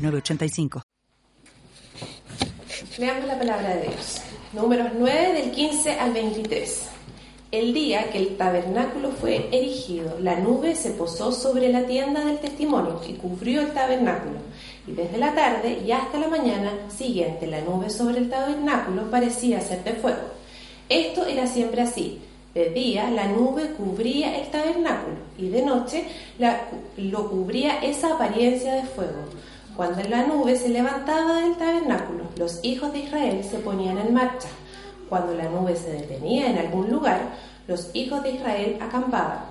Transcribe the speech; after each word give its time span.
985. 0.00 0.82
Leamos 2.98 3.26
la 3.26 3.38
palabra 3.38 3.76
de 3.76 3.88
Dios. 3.88 4.20
Números 4.52 4.88
9 4.98 5.32
del 5.32 5.50
15 5.52 5.92
al 5.92 6.12
23. 6.12 6.88
El 7.52 7.74
día 7.74 8.10
que 8.10 8.18
el 8.18 8.36
tabernáculo 8.36 9.10
fue 9.10 9.48
erigido, 9.50 10.18
la 10.20 10.36
nube 10.36 10.76
se 10.76 10.90
posó 10.90 11.32
sobre 11.32 11.68
la 11.72 11.84
tienda 11.84 12.24
del 12.24 12.38
testimonio 12.38 13.00
y 13.08 13.14
cubrió 13.14 13.60
el 13.60 13.72
tabernáculo. 13.72 14.38
Y 14.86 14.92
desde 14.92 15.18
la 15.18 15.34
tarde 15.34 15.82
y 15.84 15.90
hasta 15.90 16.18
la 16.18 16.28
mañana 16.28 16.70
siguiente, 16.96 17.48
la 17.48 17.60
nube 17.60 17.90
sobre 17.90 18.18
el 18.18 18.30
tabernáculo 18.30 19.10
parecía 19.10 19.60
ser 19.60 19.82
de 19.82 19.94
fuego. 19.94 20.22
Esto 20.88 21.26
era 21.26 21.48
siempre 21.48 21.82
así. 21.82 22.20
De 22.54 22.70
día 22.70 23.10
la 23.10 23.26
nube 23.26 23.72
cubría 23.76 24.38
el 24.38 24.48
tabernáculo 24.50 25.16
y 25.38 25.48
de 25.48 25.62
noche 25.62 26.04
lo 26.96 27.30
cubría 27.30 27.78
esa 27.78 28.14
apariencia 28.14 28.74
de 28.74 28.82
fuego. 28.82 29.24
Cuando 29.76 30.02
la 30.08 30.26
nube 30.26 30.56
se 30.56 30.68
levantaba 30.68 31.40
del 31.40 31.56
tabernáculo, 31.56 32.24
los 32.36 32.60
hijos 32.62 32.92
de 32.92 33.00
Israel 33.00 33.44
se 33.44 33.58
ponían 33.58 33.98
en 33.98 34.12
marcha. 34.12 34.48
Cuando 35.08 35.34
la 35.34 35.48
nube 35.48 35.76
se 35.76 35.92
detenía 35.92 36.50
en 36.50 36.58
algún 36.58 36.90
lugar, 36.90 37.20
los 37.66 37.90
hijos 37.94 38.22
de 38.22 38.32
Israel 38.32 38.78
acampaban. 38.80 39.44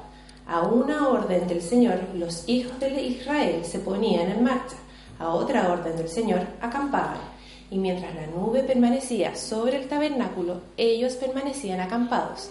A 0.48 0.62
una 0.62 1.08
orden 1.08 1.48
del 1.48 1.62
Señor, 1.62 2.00
los 2.16 2.48
hijos 2.48 2.80
de 2.80 3.02
Israel 3.02 3.64
se 3.64 3.80
ponían 3.80 4.30
en 4.30 4.44
marcha. 4.44 4.78
A 5.20 5.30
otra 5.30 5.72
orden 5.72 5.96
del 5.98 6.10
Señor, 6.10 6.42
acampaban 6.62 7.39
y 7.72 7.78
mientras 7.78 8.16
la 8.16 8.28
nube 8.28 8.64
permanecía 8.64 9.36
sobre 9.36 9.78
el 9.78 9.88
tabernáculo, 9.88 10.62
ellos 10.76 11.14
permanecían 11.14 11.80
acampados. 11.80 12.50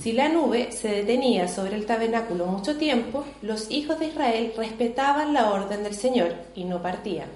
Si 0.00 0.12
la 0.12 0.28
nube 0.28 0.72
se 0.72 0.88
detenía 0.88 1.46
sobre 1.46 1.76
el 1.76 1.84
tabernáculo 1.84 2.46
mucho 2.46 2.76
tiempo, 2.76 3.24
los 3.42 3.70
hijos 3.70 3.98
de 3.98 4.06
Israel 4.06 4.52
respetaban 4.56 5.34
la 5.34 5.50
orden 5.52 5.82
del 5.82 5.94
Señor 5.94 6.34
y 6.54 6.64
no 6.64 6.80
partían. 6.82 7.28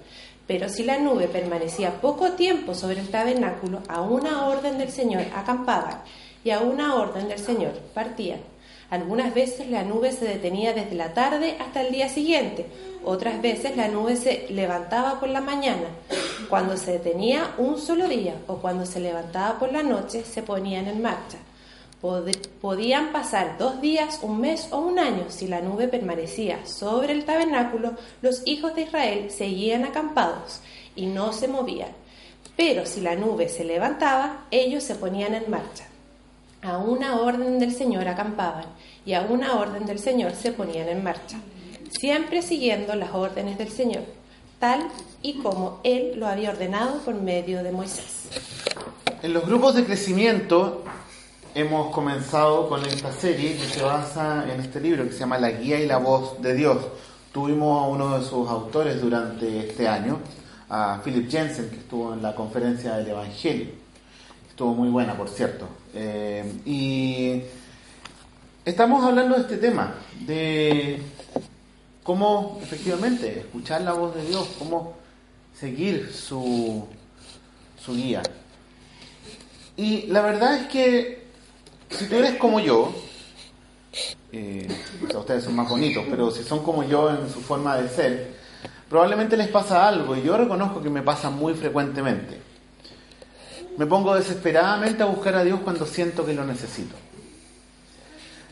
Pero 0.46 0.68
si 0.68 0.82
la 0.82 0.98
nube 0.98 1.28
permanecía 1.28 2.00
poco 2.00 2.32
tiempo 2.32 2.74
sobre 2.74 3.00
el 3.00 3.08
tabernáculo, 3.08 3.82
a 3.88 4.00
una 4.00 4.46
orden 4.46 4.78
del 4.78 4.90
Señor 4.90 5.24
acampaban 5.34 6.02
y 6.42 6.50
a 6.50 6.60
una 6.60 6.94
orden 6.94 7.28
del 7.28 7.38
Señor 7.38 7.72
partían. 7.94 8.40
Algunas 8.90 9.32
veces 9.34 9.70
la 9.70 9.84
nube 9.84 10.10
se 10.12 10.24
detenía 10.24 10.72
desde 10.72 10.96
la 10.96 11.14
tarde 11.14 11.56
hasta 11.60 11.82
el 11.82 11.92
día 11.92 12.08
siguiente, 12.08 12.66
otras 13.04 13.40
veces 13.40 13.76
la 13.76 13.88
nube 13.88 14.16
se 14.16 14.46
levantaba 14.50 15.20
por 15.20 15.28
la 15.28 15.40
mañana. 15.40 15.86
Cuando 16.48 16.76
se 16.76 16.92
detenía 16.92 17.54
un 17.56 17.78
solo 17.78 18.08
día 18.08 18.34
o 18.48 18.56
cuando 18.56 18.84
se 18.84 19.00
levantaba 19.00 19.58
por 19.58 19.72
la 19.72 19.82
noche, 19.82 20.24
se 20.24 20.42
ponían 20.42 20.88
en 20.88 21.00
marcha. 21.00 21.38
Podían 22.60 23.12
pasar 23.12 23.58
dos 23.58 23.80
días, 23.80 24.20
un 24.22 24.40
mes 24.40 24.68
o 24.72 24.78
un 24.78 24.98
año. 24.98 25.26
Si 25.28 25.46
la 25.46 25.60
nube 25.60 25.86
permanecía 25.86 26.66
sobre 26.66 27.12
el 27.12 27.24
tabernáculo, 27.24 27.92
los 28.22 28.42
hijos 28.46 28.74
de 28.74 28.82
Israel 28.82 29.30
seguían 29.30 29.84
acampados 29.84 30.60
y 30.96 31.06
no 31.06 31.32
se 31.32 31.46
movían. 31.46 31.90
Pero 32.56 32.86
si 32.86 33.02
la 33.02 33.16
nube 33.16 33.48
se 33.48 33.64
levantaba, 33.64 34.46
ellos 34.50 34.82
se 34.82 34.94
ponían 34.94 35.34
en 35.34 35.50
marcha. 35.50 35.89
A 36.62 36.76
una 36.76 37.18
orden 37.18 37.58
del 37.58 37.74
Señor 37.74 38.06
acampaban 38.06 38.66
y 39.06 39.14
a 39.14 39.22
una 39.22 39.54
orden 39.54 39.86
del 39.86 39.98
Señor 39.98 40.32
se 40.32 40.52
ponían 40.52 40.90
en 40.90 41.02
marcha, 41.02 41.38
siempre 41.88 42.42
siguiendo 42.42 42.94
las 42.96 43.14
órdenes 43.14 43.56
del 43.56 43.70
Señor, 43.70 44.02
tal 44.58 44.82
y 45.22 45.38
como 45.38 45.80
Él 45.84 46.12
lo 46.16 46.26
había 46.26 46.50
ordenado 46.50 46.98
por 46.98 47.14
medio 47.14 47.62
de 47.62 47.72
Moisés. 47.72 48.28
En 49.22 49.32
los 49.32 49.46
grupos 49.46 49.74
de 49.74 49.86
crecimiento 49.86 50.84
hemos 51.54 51.94
comenzado 51.94 52.68
con 52.68 52.84
esta 52.84 53.10
serie 53.10 53.56
que 53.56 53.64
se 53.64 53.82
basa 53.82 54.44
en 54.52 54.60
este 54.60 54.82
libro 54.82 55.04
que 55.04 55.12
se 55.12 55.20
llama 55.20 55.38
La 55.38 55.52
Guía 55.52 55.80
y 55.80 55.86
la 55.86 55.96
Voz 55.96 56.42
de 56.42 56.54
Dios. 56.54 56.76
Tuvimos 57.32 57.82
a 57.82 57.86
uno 57.86 58.18
de 58.18 58.24
sus 58.26 58.46
autores 58.50 59.00
durante 59.00 59.66
este 59.66 59.88
año, 59.88 60.18
a 60.68 61.00
Philip 61.02 61.30
Jensen, 61.30 61.70
que 61.70 61.76
estuvo 61.76 62.12
en 62.12 62.20
la 62.20 62.34
conferencia 62.34 62.96
del 62.96 63.08
Evangelio. 63.08 63.79
Estuvo 64.60 64.74
muy 64.74 64.90
buena, 64.90 65.16
por 65.16 65.30
cierto. 65.30 65.66
Eh, 65.94 66.44
y 66.66 67.40
estamos 68.62 69.02
hablando 69.02 69.36
de 69.36 69.40
este 69.40 69.56
tema, 69.56 69.94
de 70.26 71.00
cómo 72.02 72.58
efectivamente 72.62 73.38
escuchar 73.38 73.80
la 73.80 73.94
voz 73.94 74.14
de 74.14 74.22
Dios, 74.26 74.46
cómo 74.58 74.96
seguir 75.58 76.12
su, 76.12 76.86
su 77.82 77.94
guía. 77.94 78.22
Y 79.78 80.08
la 80.08 80.20
verdad 80.20 80.56
es 80.56 80.66
que 80.66 81.22
si 81.88 82.04
tú 82.04 82.16
eres 82.16 82.36
como 82.36 82.60
yo, 82.60 82.92
eh, 84.30 84.68
ustedes 85.16 85.42
son 85.42 85.56
más 85.56 85.70
bonitos, 85.70 86.04
pero 86.10 86.30
si 86.30 86.44
son 86.44 86.62
como 86.62 86.82
yo 86.82 87.08
en 87.08 87.30
su 87.30 87.40
forma 87.40 87.78
de 87.78 87.88
ser, 87.88 88.34
probablemente 88.90 89.38
les 89.38 89.48
pasa 89.48 89.88
algo 89.88 90.14
y 90.14 90.22
yo 90.22 90.36
reconozco 90.36 90.82
que 90.82 90.90
me 90.90 91.00
pasa 91.00 91.30
muy 91.30 91.54
frecuentemente 91.54 92.39
me 93.80 93.86
pongo 93.86 94.14
desesperadamente 94.14 95.02
a 95.02 95.06
buscar 95.06 95.34
a 95.36 95.42
Dios 95.42 95.60
cuando 95.64 95.86
siento 95.86 96.26
que 96.26 96.34
lo 96.34 96.44
necesito. 96.44 96.94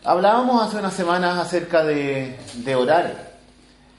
Hablábamos 0.02 0.66
hace 0.66 0.78
unas 0.78 0.94
semanas 0.94 1.38
acerca 1.38 1.84
de, 1.84 2.38
orar 2.74 3.34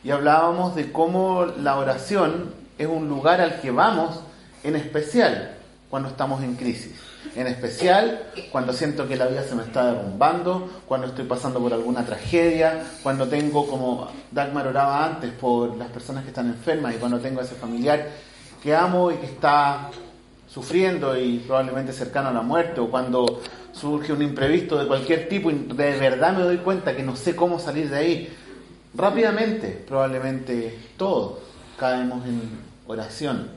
y 0.03 0.09
hablábamos 0.09 0.73
de 0.73 0.91
cómo 0.91 1.45
la 1.45 1.77
oración 1.77 2.51
es 2.79 2.87
un 2.87 3.07
lugar 3.07 3.41
al 3.41 3.61
que 3.61 3.69
vamos 3.69 4.21
en 4.63 4.75
especial 4.75 5.55
cuando 5.91 6.09
estamos 6.09 6.41
en 6.41 6.55
crisis. 6.55 6.95
En 7.35 7.45
especial 7.45 8.23
cuando 8.51 8.73
siento 8.73 9.07
que 9.07 9.15
la 9.15 9.27
vida 9.27 9.43
se 9.43 9.53
me 9.53 9.61
está 9.61 9.93
derrumbando, 9.93 10.81
cuando 10.87 11.05
estoy 11.05 11.25
pasando 11.25 11.59
por 11.59 11.71
alguna 11.71 12.03
tragedia, 12.03 12.85
cuando 13.03 13.27
tengo, 13.27 13.67
como 13.67 14.09
Dagmar 14.31 14.65
oraba 14.65 15.05
antes, 15.05 15.31
por 15.33 15.77
las 15.77 15.89
personas 15.89 16.23
que 16.23 16.29
están 16.29 16.47
enfermas 16.47 16.95
y 16.95 16.97
cuando 16.97 17.19
tengo 17.19 17.39
a 17.39 17.43
ese 17.43 17.53
familiar 17.53 18.07
que 18.63 18.75
amo 18.75 19.11
y 19.11 19.17
que 19.17 19.27
está 19.27 19.91
sufriendo 20.51 21.17
y 21.17 21.39
probablemente 21.39 21.93
cercano 21.93 22.29
a 22.29 22.33
la 22.33 22.41
muerte, 22.41 22.81
o 22.81 22.89
cuando 22.89 23.41
surge 23.71 24.11
un 24.11 24.21
imprevisto 24.21 24.77
de 24.77 24.87
cualquier 24.87 25.29
tipo 25.29 25.51
y 25.51 25.55
de 25.55 25.97
verdad 25.99 26.35
me 26.35 26.43
doy 26.43 26.57
cuenta 26.57 26.95
que 26.95 27.03
no 27.03 27.15
sé 27.15 27.35
cómo 27.35 27.59
salir 27.59 27.89
de 27.89 27.97
ahí, 27.97 28.37
rápidamente 28.95 29.83
probablemente 29.87 30.77
todos 30.97 31.39
caemos 31.77 32.25
en 32.25 32.41
oración. 32.87 33.47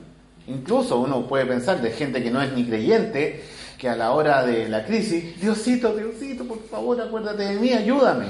Incluso 0.47 0.99
uno 0.99 1.25
puede 1.25 1.45
pensar 1.45 1.81
de 1.81 1.91
gente 1.91 2.21
que 2.21 2.29
no 2.29 2.41
es 2.41 2.53
ni 2.53 2.65
creyente, 2.65 3.43
que 3.77 3.89
a 3.89 3.95
la 3.95 4.11
hora 4.11 4.45
de 4.45 4.69
la 4.69 4.85
crisis, 4.85 5.39
Diosito, 5.41 5.95
Diosito, 5.95 6.45
por 6.45 6.61
favor, 6.67 7.01
acuérdate 7.01 7.43
de 7.43 7.59
mí, 7.59 7.73
ayúdame. 7.73 8.27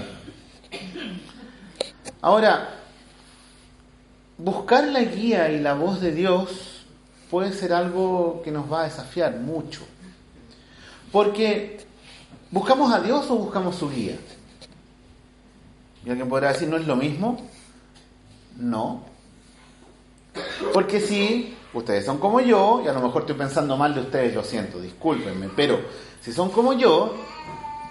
Ahora, 2.22 2.70
buscar 4.38 4.88
la 4.88 5.02
guía 5.02 5.52
y 5.52 5.60
la 5.60 5.74
voz 5.74 6.02
de 6.02 6.12
Dios 6.12 6.73
puede 7.34 7.52
ser 7.52 7.74
algo 7.74 8.44
que 8.44 8.52
nos 8.52 8.72
va 8.72 8.82
a 8.82 8.84
desafiar 8.84 9.38
mucho. 9.38 9.82
Porque 11.12 11.80
buscamos 12.52 12.94
a 12.94 13.00
Dios 13.00 13.26
o 13.32 13.38
buscamos 13.38 13.76
su 13.76 13.90
guía. 13.90 14.20
Y 16.06 16.12
alguien 16.12 16.30
podrá 16.30 16.54
decir, 16.54 16.68
¿no 16.68 16.78
es 16.78 16.86
lo 16.86 16.96
mismo? 16.96 17.40
No. 18.56 19.02
Porque 20.76 21.00
si 21.00 21.56
ustedes 21.74 22.06
son 22.06 22.20
como 22.20 22.40
yo, 22.40 22.84
y 22.86 22.88
a 22.88 22.94
lo 22.94 23.02
mejor 23.02 23.24
estoy 23.24 23.36
pensando 23.36 23.78
mal 23.78 23.96
de 23.96 24.02
ustedes, 24.02 24.36
lo 24.36 24.44
siento, 24.44 24.80
discúlpenme, 24.80 25.50
pero 25.56 25.80
si 26.22 26.32
son 26.32 26.52
como 26.52 26.74
yo, 26.74 27.16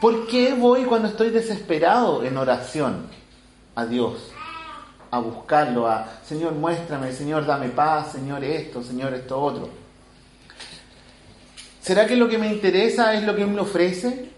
¿por 0.01 0.29
qué 0.29 0.55
voy 0.55 0.85
cuando 0.85 1.09
estoy 1.09 1.31
desesperado 1.31 2.23
en 2.23 2.37
oración 2.37 3.09
a 3.75 3.87
Dios? 3.87 4.21
A 5.13 5.19
buscarlo, 5.19 5.87
a 5.87 6.21
Señor, 6.25 6.55
muéstrame, 6.55 7.13
Señor, 7.13 7.45
dame 7.45 7.69
paz, 7.69 8.13
Señor, 8.13 8.43
esto, 8.43 8.83
Señor, 8.83 9.13
esto, 9.13 9.39
otro. 9.39 9.69
¿Será 11.83 12.07
que 12.07 12.17
lo 12.17 12.31
que 12.31 12.39
me 12.39 12.51
interesa 12.51 13.13
es 13.15 13.23
lo 13.23 13.37
que 13.37 13.45
me 13.45 13.61
ofrece? 13.61 14.31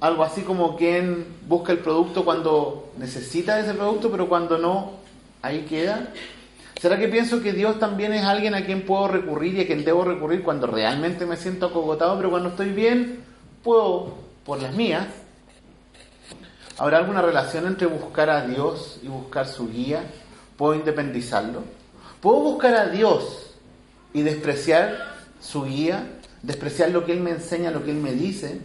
Algo 0.00 0.22
así 0.22 0.42
como 0.42 0.76
quien 0.76 1.24
busca 1.48 1.72
el 1.72 1.78
producto 1.78 2.26
cuando 2.26 2.92
necesita 2.98 3.58
ese 3.58 3.72
producto, 3.72 4.10
pero 4.10 4.28
cuando 4.28 4.58
no, 4.58 4.92
ahí 5.40 5.64
queda. 5.66 6.08
¿Será 6.78 6.98
que 6.98 7.08
pienso 7.08 7.42
que 7.42 7.54
Dios 7.54 7.78
también 7.78 8.12
es 8.12 8.24
alguien 8.24 8.54
a 8.54 8.66
quien 8.66 8.82
puedo 8.82 9.08
recurrir 9.08 9.54
y 9.54 9.62
a 9.62 9.66
quien 9.66 9.82
debo 9.82 10.04
recurrir 10.04 10.42
cuando 10.42 10.66
realmente 10.66 11.24
me 11.24 11.38
siento 11.38 11.66
acogotado, 11.66 12.18
pero 12.18 12.28
cuando 12.28 12.50
estoy 12.50 12.68
bien, 12.68 13.20
puedo, 13.62 14.12
por 14.44 14.60
las 14.60 14.74
mías, 14.74 15.06
¿Habrá 16.78 16.98
alguna 16.98 17.22
relación 17.22 17.66
entre 17.66 17.86
buscar 17.86 18.30
a 18.30 18.46
Dios 18.46 18.98
y 19.02 19.08
buscar 19.08 19.46
su 19.46 19.70
guía? 19.70 20.04
¿Puedo 20.56 20.74
independizarlo? 20.74 21.62
¿Puedo 22.20 22.40
buscar 22.40 22.74
a 22.74 22.86
Dios 22.86 23.54
y 24.12 24.22
despreciar 24.22 24.98
su 25.40 25.64
guía? 25.64 26.04
¿Despreciar 26.42 26.90
lo 26.90 27.04
que 27.04 27.12
Él 27.12 27.20
me 27.20 27.30
enseña, 27.30 27.70
lo 27.70 27.84
que 27.84 27.90
Él 27.90 27.98
me 27.98 28.12
dice? 28.12 28.60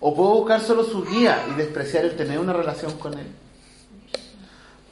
¿O 0.00 0.14
puedo 0.14 0.34
buscar 0.34 0.60
solo 0.60 0.84
su 0.84 1.02
guía 1.04 1.46
y 1.50 1.54
despreciar 1.54 2.04
el 2.04 2.16
tener 2.16 2.38
una 2.38 2.52
relación 2.52 2.92
con 2.98 3.14
Él? 3.14 3.26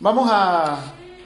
Vamos 0.00 0.28
a, 0.32 0.78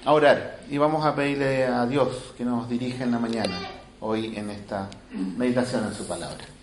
orar 0.06 0.58
y 0.68 0.76
vamos 0.76 1.04
a 1.04 1.14
pedirle 1.14 1.64
a 1.64 1.86
Dios 1.86 2.34
que 2.36 2.44
nos 2.44 2.68
dirija 2.68 3.04
en 3.04 3.12
la 3.12 3.18
mañana, 3.18 3.58
hoy 4.00 4.36
en 4.36 4.50
esta 4.50 4.88
meditación 5.36 5.84
en 5.84 5.94
su 5.94 6.06
palabra. 6.06 6.55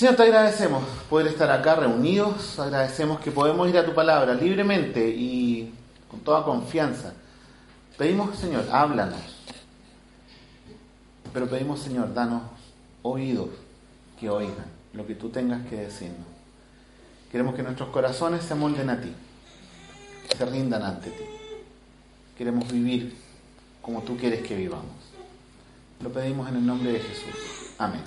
Señor, 0.00 0.16
te 0.16 0.22
agradecemos 0.22 0.82
poder 1.10 1.26
estar 1.26 1.50
acá 1.50 1.74
reunidos, 1.74 2.58
agradecemos 2.58 3.20
que 3.20 3.30
podemos 3.30 3.68
ir 3.68 3.76
a 3.76 3.84
tu 3.84 3.92
palabra 3.92 4.32
libremente 4.32 5.06
y 5.06 5.74
con 6.10 6.20
toda 6.20 6.42
confianza. 6.42 7.12
Pedimos, 7.98 8.34
Señor, 8.38 8.64
háblanos, 8.72 9.20
pero 11.34 11.46
pedimos, 11.50 11.80
Señor, 11.80 12.14
danos 12.14 12.44
oídos 13.02 13.50
que 14.18 14.30
oigan 14.30 14.64
lo 14.94 15.06
que 15.06 15.16
tú 15.16 15.28
tengas 15.28 15.66
que 15.66 15.76
decirnos. 15.76 16.26
Queremos 17.30 17.54
que 17.54 17.62
nuestros 17.62 17.90
corazones 17.90 18.42
se 18.42 18.54
molden 18.54 18.88
a 18.88 19.02
ti, 19.02 19.12
se 20.34 20.46
rindan 20.46 20.82
ante 20.82 21.10
ti. 21.10 21.24
Queremos 22.38 22.72
vivir 22.72 23.18
como 23.82 24.00
tú 24.00 24.16
quieres 24.16 24.48
que 24.48 24.56
vivamos. 24.56 24.96
Lo 26.02 26.10
pedimos 26.10 26.48
en 26.48 26.56
el 26.56 26.64
nombre 26.64 26.90
de 26.90 27.00
Jesús. 27.00 27.74
Amén. 27.76 28.00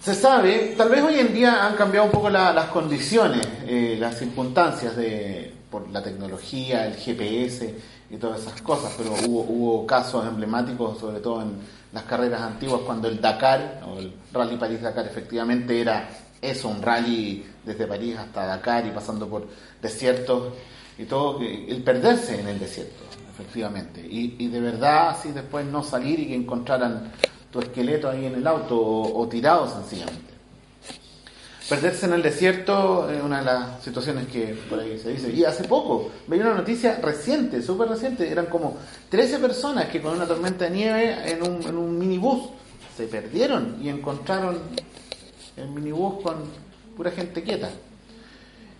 Se 0.00 0.14
sabe, 0.14 0.74
tal 0.78 0.88
vez 0.88 1.02
hoy 1.02 1.18
en 1.18 1.34
día 1.34 1.66
han 1.66 1.76
cambiado 1.76 2.06
un 2.06 2.10
poco 2.10 2.30
las 2.30 2.70
condiciones, 2.70 3.46
eh, 3.66 3.98
las 4.00 4.18
circunstancias 4.18 4.96
de, 4.96 5.52
por 5.70 5.90
la 5.90 6.02
tecnología, 6.02 6.86
el 6.86 6.94
GPS 6.94 7.74
y 8.08 8.16
todas 8.16 8.40
esas 8.40 8.62
cosas, 8.62 8.94
pero 8.96 9.12
hubo, 9.26 9.42
hubo 9.42 9.86
casos 9.86 10.26
emblemáticos, 10.26 10.98
sobre 10.98 11.20
todo 11.20 11.42
en 11.42 11.58
las 11.92 12.04
carreras 12.04 12.40
antiguas, 12.40 12.80
cuando 12.86 13.08
el 13.08 13.20
Dakar, 13.20 13.82
o 13.86 13.98
el 13.98 14.14
Rally 14.32 14.56
París-Dakar, 14.56 15.04
efectivamente 15.04 15.78
era 15.78 16.08
eso, 16.40 16.68
un 16.68 16.80
rally 16.80 17.44
desde 17.66 17.86
París 17.86 18.16
hasta 18.16 18.46
Dakar 18.46 18.86
y 18.86 18.92
pasando 18.92 19.28
por 19.28 19.48
desiertos 19.82 20.54
y 20.96 21.04
todo, 21.04 21.42
el 21.42 21.82
perderse 21.82 22.40
en 22.40 22.48
el 22.48 22.58
desierto, 22.58 23.02
efectivamente, 23.34 24.00
y, 24.00 24.36
y 24.38 24.48
de 24.48 24.60
verdad 24.60 25.10
así 25.10 25.30
después 25.32 25.66
no 25.66 25.82
salir 25.82 26.20
y 26.20 26.28
que 26.28 26.34
encontraran 26.36 27.12
tu 27.50 27.60
esqueleto 27.60 28.08
ahí 28.08 28.26
en 28.26 28.34
el 28.34 28.46
auto 28.46 28.78
o, 28.80 29.28
tirado 29.28 29.68
sencillamente. 29.68 30.30
Perderse 31.68 32.06
en 32.06 32.14
el 32.14 32.22
desierto 32.22 33.08
es 33.10 33.22
una 33.22 33.38
de 33.38 33.44
las 33.44 33.82
situaciones 33.82 34.26
que 34.26 34.58
por 34.68 34.80
ahí 34.80 34.98
se 34.98 35.10
dice. 35.10 35.30
Y 35.30 35.44
hace 35.44 35.64
poco, 35.64 36.10
veía 36.26 36.42
una 36.44 36.54
noticia 36.54 36.98
reciente, 37.00 37.62
súper 37.62 37.88
reciente, 37.88 38.30
eran 38.30 38.46
como 38.46 38.76
13 39.08 39.38
personas 39.38 39.86
que 39.86 40.00
con 40.00 40.14
una 40.14 40.26
tormenta 40.26 40.64
de 40.64 40.70
nieve 40.70 41.30
en 41.30 41.42
un, 41.42 41.62
en 41.62 41.76
un 41.76 41.98
minibús 41.98 42.50
se 42.96 43.06
perdieron 43.06 43.78
y 43.80 43.88
encontraron 43.88 44.58
el 45.56 45.68
minibús 45.68 46.22
con 46.22 46.36
pura 46.96 47.10
gente 47.12 47.42
quieta. 47.42 47.70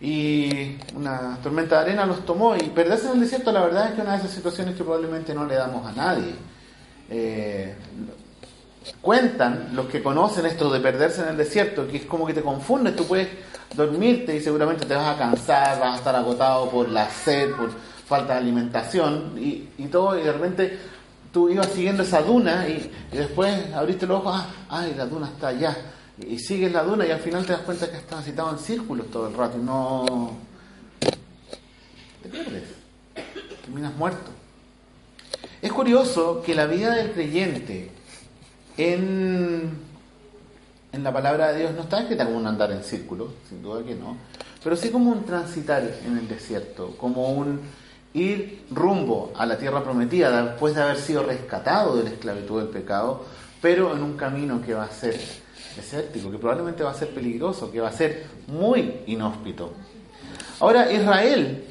Y 0.01 0.79
una 0.97 1.39
tormenta 1.43 1.77
de 1.77 1.83
arena 1.83 2.07
los 2.07 2.25
tomó 2.25 2.57
y 2.57 2.71
perderse 2.71 3.07
en 3.07 3.15
el 3.15 3.21
desierto 3.21 3.53
la 3.53 3.63
verdad 3.63 3.89
es 3.89 3.95
que 3.95 4.01
una 4.01 4.13
de 4.13 4.19
esas 4.19 4.31
situaciones 4.31 4.75
que 4.75 4.83
probablemente 4.83 5.35
no 5.35 5.45
le 5.45 5.55
damos 5.55 5.87
a 5.87 5.93
nadie. 5.93 6.35
Eh, 7.11 7.75
cuentan 9.01 9.71
los 9.75 9.87
que 9.87 10.03
conocen 10.03 10.47
esto 10.47 10.71
de 10.71 10.81
perderse 10.81 11.23
en 11.23 11.29
el 11.29 11.37
desierto, 11.37 11.87
que 11.87 11.99
es 11.99 12.07
como 12.07 12.27
que 12.27 12.35
te 12.35 12.43
confundes, 12.43 12.97
tú 12.97 13.05
puedes 13.05 13.29
dormirte 13.75 14.37
y 14.37 14.41
seguramente 14.41 14.87
te 14.87 14.95
vas 14.95 15.15
a 15.15 15.19
cansar, 15.19 15.79
vas 15.79 15.95
a 15.95 15.97
estar 15.97 16.17
agotado 16.17 16.71
por 16.71 16.89
la 16.89 17.09
sed, 17.09 17.51
por 17.53 17.71
falta 18.07 18.35
de 18.35 18.41
alimentación 18.41 19.35
y, 19.39 19.87
todo, 19.87 20.19
y 20.19 20.23
de 20.23 20.33
repente 20.33 20.79
tú 21.33 21.49
ibas 21.49 21.69
siguiendo 21.69 22.03
esa 22.03 22.23
duna 22.23 22.69
y, 22.69 22.91
después 23.13 23.73
abriste 23.75 24.07
los 24.07 24.21
ojos, 24.21 24.35
ah, 24.37 24.49
ay, 24.69 24.95
la 24.97 25.07
duna 25.07 25.29
está 25.29 25.49
allá, 25.49 25.77
y, 26.19 26.39
sigues 26.39 26.73
la 26.73 26.83
duna 26.83 27.07
y 27.07 27.11
al 27.11 27.21
final 27.21 27.45
te 27.47 27.53
das 27.53 27.63
cuenta 27.63 27.91
que 27.91 27.99
estás 27.99 28.25
citado 28.25 28.51
en 28.51 28.59
círculos 28.59 29.11
todo 29.11 29.29
el 29.29 29.35
rato 29.35 29.59
y 29.59 29.63
no... 29.63 30.33
te 32.23 32.29
pierdes, 32.29 32.65
terminas 33.63 33.95
muerto. 33.95 34.31
Es 35.63 35.73
curioso 35.73 36.43
que 36.43 36.55
la 36.55 36.67
vida 36.67 36.95
del 36.95 37.13
creyente 37.13 37.93
en, 38.81 39.71
la 40.93 41.13
palabra 41.13 41.53
de 41.53 41.61
Dios 41.61 41.75
no 41.75 41.83
está 41.83 42.01
escrita 42.01 42.25
como 42.25 42.39
un 42.39 42.47
andar 42.47 42.73
en 42.73 42.83
círculo, 42.83 43.29
sin 43.49 43.63
duda 43.63 43.85
que 43.85 43.95
no, 43.95 44.17
pero 44.65 44.77
sí 44.77 44.91
como 44.91 45.11
un 45.11 45.25
transitar 45.25 45.83
en 46.07 46.19
el 46.19 46.27
desierto, 46.27 46.97
como 46.97 47.31
un 47.31 47.61
ir 48.15 48.65
rumbo 48.71 49.33
a 49.37 49.47
la 49.47 49.59
tierra 49.59 49.85
prometida 49.85 50.45
después 50.45 50.75
de 50.75 50.83
haber 50.83 50.97
sido 50.97 51.23
rescatado 51.23 51.97
de 51.97 52.05
la 52.05 52.11
esclavitud 52.11 52.61
del 52.61 52.71
pecado, 52.71 53.25
pero 53.61 53.95
en 53.95 54.03
un 54.03 54.17
camino 54.17 54.63
que 54.65 54.75
va 54.75 54.85
a 54.85 54.91
ser 54.91 55.19
desértico, 55.77 56.31
que 56.31 56.39
probablemente 56.39 56.83
va 56.83 56.91
a 56.91 56.95
ser 56.95 57.11
peligroso, 57.11 57.71
que 57.71 57.81
va 57.81 57.89
a 57.89 57.93
ser 57.93 58.25
muy 58.49 59.03
inhóspito. 59.07 59.73
Ahora, 60.59 60.91
Israel 60.91 61.65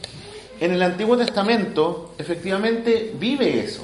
en 0.60 0.74
el 0.74 0.82
Antiguo 0.82 1.18
Testamento 1.18 2.14
efectivamente 2.18 3.14
vive 3.18 3.60
eso, 3.60 3.82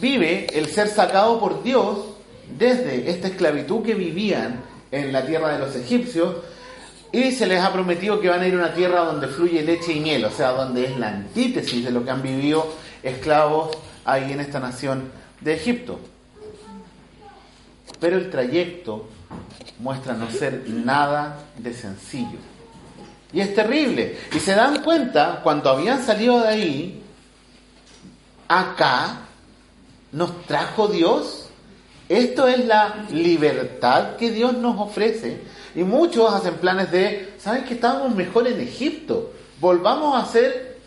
vive 0.00 0.46
el 0.52 0.66
ser 0.66 0.88
sacado 0.88 1.38
por 1.40 1.62
Dios 1.62 1.98
desde 2.56 3.10
esta 3.10 3.28
esclavitud 3.28 3.84
que 3.84 3.94
vivían 3.94 4.60
en 4.90 5.12
la 5.12 5.26
tierra 5.26 5.52
de 5.52 5.58
los 5.58 5.74
egipcios 5.76 6.36
y 7.10 7.32
se 7.32 7.46
les 7.46 7.62
ha 7.62 7.72
prometido 7.72 8.20
que 8.20 8.28
van 8.28 8.42
a 8.42 8.46
ir 8.46 8.54
a 8.54 8.58
una 8.58 8.74
tierra 8.74 9.00
donde 9.00 9.28
fluye 9.28 9.62
leche 9.62 9.92
y 9.92 10.00
miel, 10.00 10.24
o 10.24 10.30
sea, 10.30 10.52
donde 10.52 10.84
es 10.84 10.98
la 10.98 11.08
antítesis 11.08 11.84
de 11.84 11.90
lo 11.90 12.04
que 12.04 12.10
han 12.10 12.22
vivido 12.22 12.66
esclavos 13.02 13.76
ahí 14.04 14.32
en 14.32 14.40
esta 14.40 14.60
nación 14.60 15.10
de 15.40 15.54
Egipto. 15.54 15.98
Pero 18.00 18.16
el 18.16 18.30
trayecto 18.30 19.08
muestra 19.78 20.14
no 20.14 20.30
ser 20.30 20.64
nada 20.68 21.38
de 21.56 21.72
sencillo. 21.72 22.38
Y 23.32 23.40
es 23.40 23.54
terrible. 23.54 24.18
Y 24.34 24.38
se 24.38 24.54
dan 24.54 24.82
cuenta, 24.82 25.40
cuando 25.42 25.70
habían 25.70 26.02
salido 26.04 26.40
de 26.40 26.48
ahí, 26.48 27.02
acá 28.48 29.20
nos 30.12 30.46
trajo 30.46 30.88
Dios 30.88 31.37
esto 32.08 32.48
es 32.48 32.64
la 32.64 33.06
libertad 33.10 34.16
que 34.16 34.30
Dios 34.30 34.54
nos 34.54 34.80
ofrece. 34.80 35.42
Y 35.74 35.82
muchos 35.82 36.32
hacen 36.32 36.54
planes 36.54 36.90
de, 36.90 37.34
¿saben 37.38 37.64
que 37.64 37.74
estábamos 37.74 38.14
mejor 38.14 38.48
en 38.48 38.60
Egipto? 38.60 39.32
Volvamos 39.60 40.20
a 40.20 40.26
ser 40.26 40.78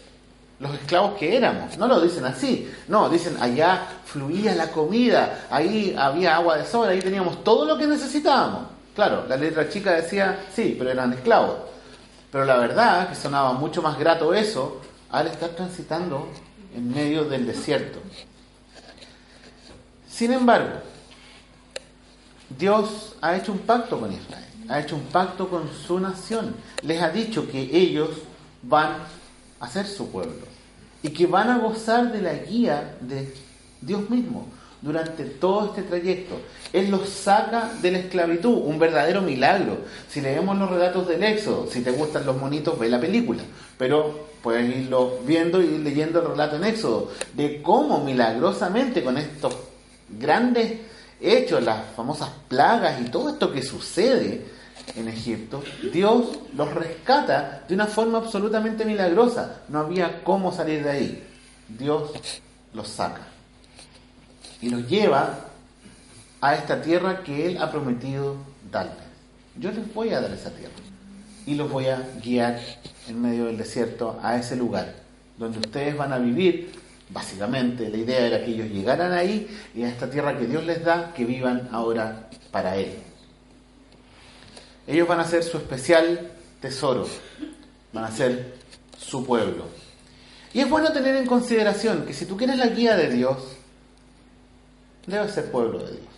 los 0.59 0.73
esclavos 0.73 1.17
que 1.17 1.35
éramos. 1.35 1.77
No 1.77 1.87
lo 1.87 2.01
dicen 2.01 2.25
así. 2.25 2.71
No, 2.87 3.09
dicen, 3.09 3.37
allá 3.39 3.83
fluía 4.05 4.55
la 4.55 4.71
comida, 4.71 5.47
ahí 5.49 5.95
había 5.97 6.35
agua 6.35 6.57
de 6.57 6.65
sobra, 6.65 6.91
ahí 6.91 6.99
teníamos 6.99 7.43
todo 7.43 7.65
lo 7.65 7.77
que 7.77 7.87
necesitábamos. 7.87 8.63
Claro, 8.95 9.25
la 9.27 9.37
letra 9.37 9.69
chica 9.69 9.93
decía, 9.93 10.45
sí, 10.53 10.75
pero 10.77 10.91
eran 10.91 11.13
esclavos. 11.13 11.57
Pero 12.31 12.45
la 12.45 12.57
verdad 12.57 13.09
que 13.09 13.15
sonaba 13.15 13.53
mucho 13.53 13.81
más 13.81 13.97
grato 13.97 14.33
eso 14.33 14.81
al 15.09 15.27
estar 15.27 15.49
transitando 15.49 16.29
en 16.75 16.93
medio 16.93 17.25
del 17.25 17.45
desierto. 17.45 17.99
Sin 20.09 20.31
embargo, 20.33 20.79
Dios 22.57 23.15
ha 23.21 23.35
hecho 23.35 23.51
un 23.51 23.59
pacto 23.59 23.99
con 23.99 24.11
Israel, 24.11 24.45
ha 24.69 24.79
hecho 24.79 24.95
un 24.95 25.03
pacto 25.03 25.47
con 25.49 25.69
su 25.69 25.99
nación. 25.99 26.55
Les 26.81 27.01
ha 27.01 27.09
dicho 27.09 27.49
que 27.49 27.61
ellos 27.61 28.09
van 28.63 28.97
a 29.59 29.69
ser 29.69 29.87
su 29.87 30.09
pueblo 30.09 30.45
y 31.03 31.09
que 31.09 31.25
van 31.27 31.49
a 31.49 31.57
gozar 31.57 32.11
de 32.11 32.21
la 32.21 32.33
guía 32.33 32.95
de 33.01 33.33
Dios 33.81 34.09
mismo 34.09 34.47
durante 34.81 35.25
todo 35.25 35.67
este 35.67 35.83
trayecto. 35.83 36.39
Él 36.73 36.89
los 36.89 37.07
saca 37.09 37.71
de 37.81 37.91
la 37.91 37.99
esclavitud, 37.99 38.53
un 38.53 38.79
verdadero 38.79 39.21
milagro. 39.21 39.77
Si 40.09 40.21
leemos 40.21 40.57
los 40.57 40.69
relatos 40.69 41.07
del 41.07 41.23
Éxodo, 41.23 41.67
si 41.69 41.81
te 41.81 41.91
gustan 41.91 42.25
los 42.25 42.37
monitos, 42.37 42.79
ve 42.79 42.89
la 42.89 42.99
película, 42.99 43.43
pero 43.77 44.27
puedes 44.41 44.75
irlo 44.75 45.19
viendo 45.25 45.61
y 45.61 45.77
leyendo 45.77 46.21
el 46.21 46.29
relato 46.29 46.55
en 46.55 46.63
Éxodo, 46.63 47.11
de 47.33 47.61
cómo 47.61 48.03
milagrosamente 48.03 49.03
con 49.03 49.17
estos 49.17 49.55
grandes 50.09 50.79
hecho 51.21 51.59
las 51.59 51.85
famosas 51.95 52.29
plagas 52.47 52.99
y 53.01 53.05
todo 53.05 53.29
esto 53.29 53.51
que 53.51 53.61
sucede 53.61 54.45
en 54.95 55.07
Egipto, 55.07 55.63
Dios 55.93 56.39
los 56.55 56.73
rescata 56.73 57.63
de 57.67 57.75
una 57.75 57.85
forma 57.85 58.17
absolutamente 58.17 58.83
milagrosa. 58.85 59.61
No 59.69 59.79
había 59.79 60.23
cómo 60.23 60.51
salir 60.51 60.83
de 60.83 60.89
ahí. 60.89 61.27
Dios 61.67 62.11
los 62.73 62.87
saca 62.87 63.21
y 64.61 64.69
los 64.69 64.87
lleva 64.87 65.39
a 66.41 66.55
esta 66.55 66.81
tierra 66.81 67.23
que 67.23 67.47
Él 67.47 67.57
ha 67.61 67.71
prometido 67.71 68.35
darles. 68.71 68.95
Yo 69.57 69.71
les 69.71 69.93
voy 69.93 70.09
a 70.09 70.21
dar 70.21 70.31
esa 70.31 70.49
tierra 70.51 70.73
y 71.45 71.55
los 71.55 71.69
voy 71.69 71.87
a 71.87 72.01
guiar 72.23 72.59
en 73.07 73.21
medio 73.21 73.45
del 73.45 73.57
desierto 73.57 74.19
a 74.21 74.37
ese 74.37 74.55
lugar 74.55 75.01
donde 75.37 75.59
ustedes 75.59 75.97
van 75.97 76.13
a 76.13 76.19
vivir 76.19 76.71
Básicamente 77.11 77.89
la 77.89 77.97
idea 77.97 78.25
era 78.27 78.45
que 78.45 78.51
ellos 78.51 78.69
llegaran 78.69 79.11
ahí 79.11 79.47
y 79.75 79.83
a 79.83 79.89
esta 79.89 80.09
tierra 80.09 80.37
que 80.37 80.45
Dios 80.45 80.63
les 80.63 80.83
da, 80.83 81.13
que 81.13 81.25
vivan 81.25 81.67
ahora 81.71 82.29
para 82.51 82.77
Él. 82.77 82.95
Ellos 84.87 85.07
van 85.07 85.19
a 85.19 85.25
ser 85.25 85.43
su 85.43 85.57
especial 85.57 86.31
tesoro, 86.61 87.05
van 87.91 88.05
a 88.05 88.11
ser 88.11 88.55
su 88.97 89.25
pueblo. 89.25 89.65
Y 90.53 90.61
es 90.61 90.69
bueno 90.69 90.91
tener 90.91 91.15
en 91.15 91.25
consideración 91.25 92.05
que 92.05 92.13
si 92.13 92.25
tú 92.25 92.37
quieres 92.37 92.57
la 92.57 92.67
guía 92.67 92.95
de 92.95 93.09
Dios, 93.09 93.37
debes 95.05 95.31
ser 95.31 95.51
pueblo 95.51 95.79
de 95.79 95.91
Dios. 95.91 96.11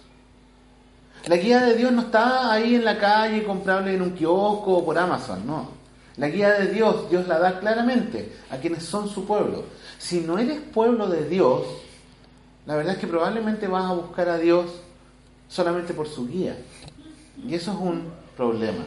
La 1.26 1.38
guía 1.38 1.62
de 1.62 1.76
Dios 1.76 1.92
no 1.92 2.02
está 2.02 2.52
ahí 2.52 2.76
en 2.76 2.86
la 2.86 3.00
calle 3.00 3.44
comprable 3.44 3.94
en 3.94 4.02
un 4.02 4.12
kiosco 4.12 4.78
o 4.78 4.86
por 4.86 4.98
Amazon, 4.98 5.46
no. 5.48 5.83
La 6.17 6.29
guía 6.29 6.51
de 6.53 6.67
Dios, 6.67 7.10
Dios 7.10 7.27
la 7.27 7.39
da 7.39 7.60
claramente 7.60 8.32
a 8.51 8.58
quienes 8.58 8.84
son 8.84 9.10
su 9.10 9.25
pueblo. 9.25 9.63
Si 9.98 10.22
no 10.22 10.38
eres 10.38 10.60
pueblo 10.60 11.08
de 11.08 11.27
Dios, 11.27 11.63
la 12.65 12.75
verdad 12.75 12.93
es 12.93 13.00
que 13.00 13.08
probablemente 13.08 13.67
vas 13.67 13.86
a 13.86 13.93
buscar 13.93 14.29
a 14.29 14.38
Dios 14.38 14.65
solamente 15.50 15.93
por 15.93 16.08
su 16.08 16.27
guía. 16.27 16.55
Y 17.48 17.55
eso 17.55 17.72
es 17.72 17.77
un 17.77 18.03
problema. 18.38 18.86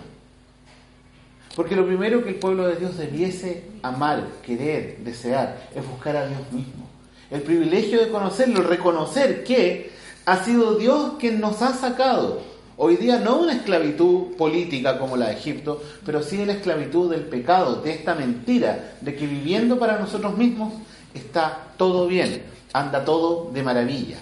Porque 1.56 1.74
lo 1.74 1.86
primero 1.86 2.22
que 2.22 2.30
el 2.30 2.34
pueblo 2.36 2.68
de 2.68 2.76
Dios 2.76 2.96
debiese 2.96 3.64
amar, 3.82 4.24
querer, 4.44 4.98
desear, 4.98 5.68
es 5.74 5.88
buscar 5.88 6.16
a 6.16 6.26
Dios 6.26 6.40
mismo. 6.52 6.86
El 7.30 7.42
privilegio 7.42 8.00
de 8.00 8.10
conocerlo, 8.10 8.62
reconocer 8.62 9.42
que 9.42 9.90
ha 10.26 10.44
sido 10.44 10.76
Dios 10.76 11.14
quien 11.18 11.40
nos 11.40 11.62
ha 11.62 11.72
sacado. 11.72 12.42
Hoy 12.78 12.96
día 12.96 13.18
no 13.18 13.38
una 13.38 13.54
esclavitud 13.54 14.36
política 14.36 14.98
como 14.98 15.16
la 15.16 15.28
de 15.28 15.32
Egipto, 15.32 15.82
pero 16.04 16.22
sí 16.22 16.44
la 16.44 16.52
esclavitud 16.52 17.10
del 17.10 17.22
pecado, 17.22 17.76
de 17.76 17.92
esta 17.92 18.14
mentira, 18.14 18.96
de 19.00 19.16
que 19.16 19.26
viviendo 19.26 19.78
para 19.78 19.98
nosotros 19.98 20.36
mismos 20.36 20.74
está 21.14 21.68
todo 21.78 22.06
bien, 22.06 22.42
anda 22.74 23.02
todo 23.02 23.50
de 23.50 23.62
maravilla. 23.62 24.18